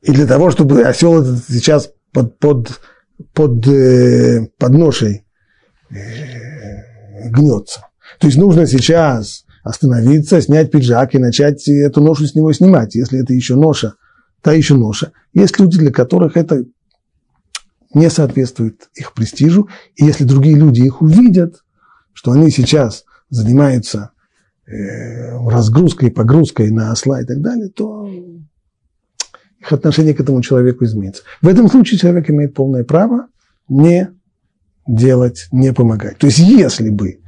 [0.00, 2.80] и для того, чтобы осел этот сейчас под, под,
[3.34, 5.26] под, э, под ношей
[5.90, 7.86] э, гнется.
[8.18, 13.20] То есть нужно сейчас остановиться, снять пиджак и начать эту ношу с него снимать, если
[13.20, 13.94] это еще ноша,
[14.42, 15.12] та еще ноша.
[15.34, 16.64] Есть люди, для которых это
[17.92, 21.62] не соответствует их престижу, и если другие люди их увидят,
[22.12, 24.10] что они сейчас занимаются
[24.66, 28.08] э, разгрузкой, погрузкой на осла и так далее, то
[29.60, 31.22] их отношение к этому человеку изменится.
[31.42, 33.26] В этом случае человек имеет полное право
[33.68, 34.10] не
[34.86, 36.18] делать, не помогать.
[36.18, 37.19] То есть, если бы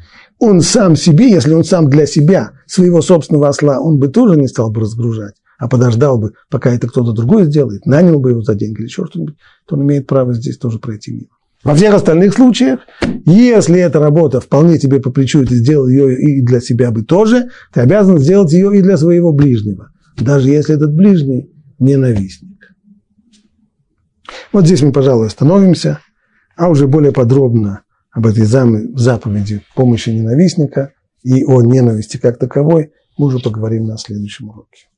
[0.42, 4.48] он сам себе, если он сам для себя, своего собственного осла, он бы тоже не
[4.48, 8.56] стал бы разгружать, а подождал бы, пока это кто-то другой сделает, нанял бы его за
[8.56, 9.36] деньги или еще что-нибудь,
[9.68, 11.28] то он имеет право здесь тоже пройти мимо.
[11.62, 12.80] Во всех остальных случаях,
[13.24, 17.04] если эта работа вполне тебе по плечу, и ты сделал ее и для себя бы
[17.04, 22.74] тоже, ты обязан сделать ее и для своего ближнего, даже если этот ближний ненавистник.
[24.52, 26.00] Вот здесь мы, пожалуй, остановимся,
[26.56, 27.82] а уже более подробно
[28.12, 30.92] об этой заповеди помощи ненавистника
[31.22, 34.88] и о ненависти как таковой мы уже поговорим на следующем уроке.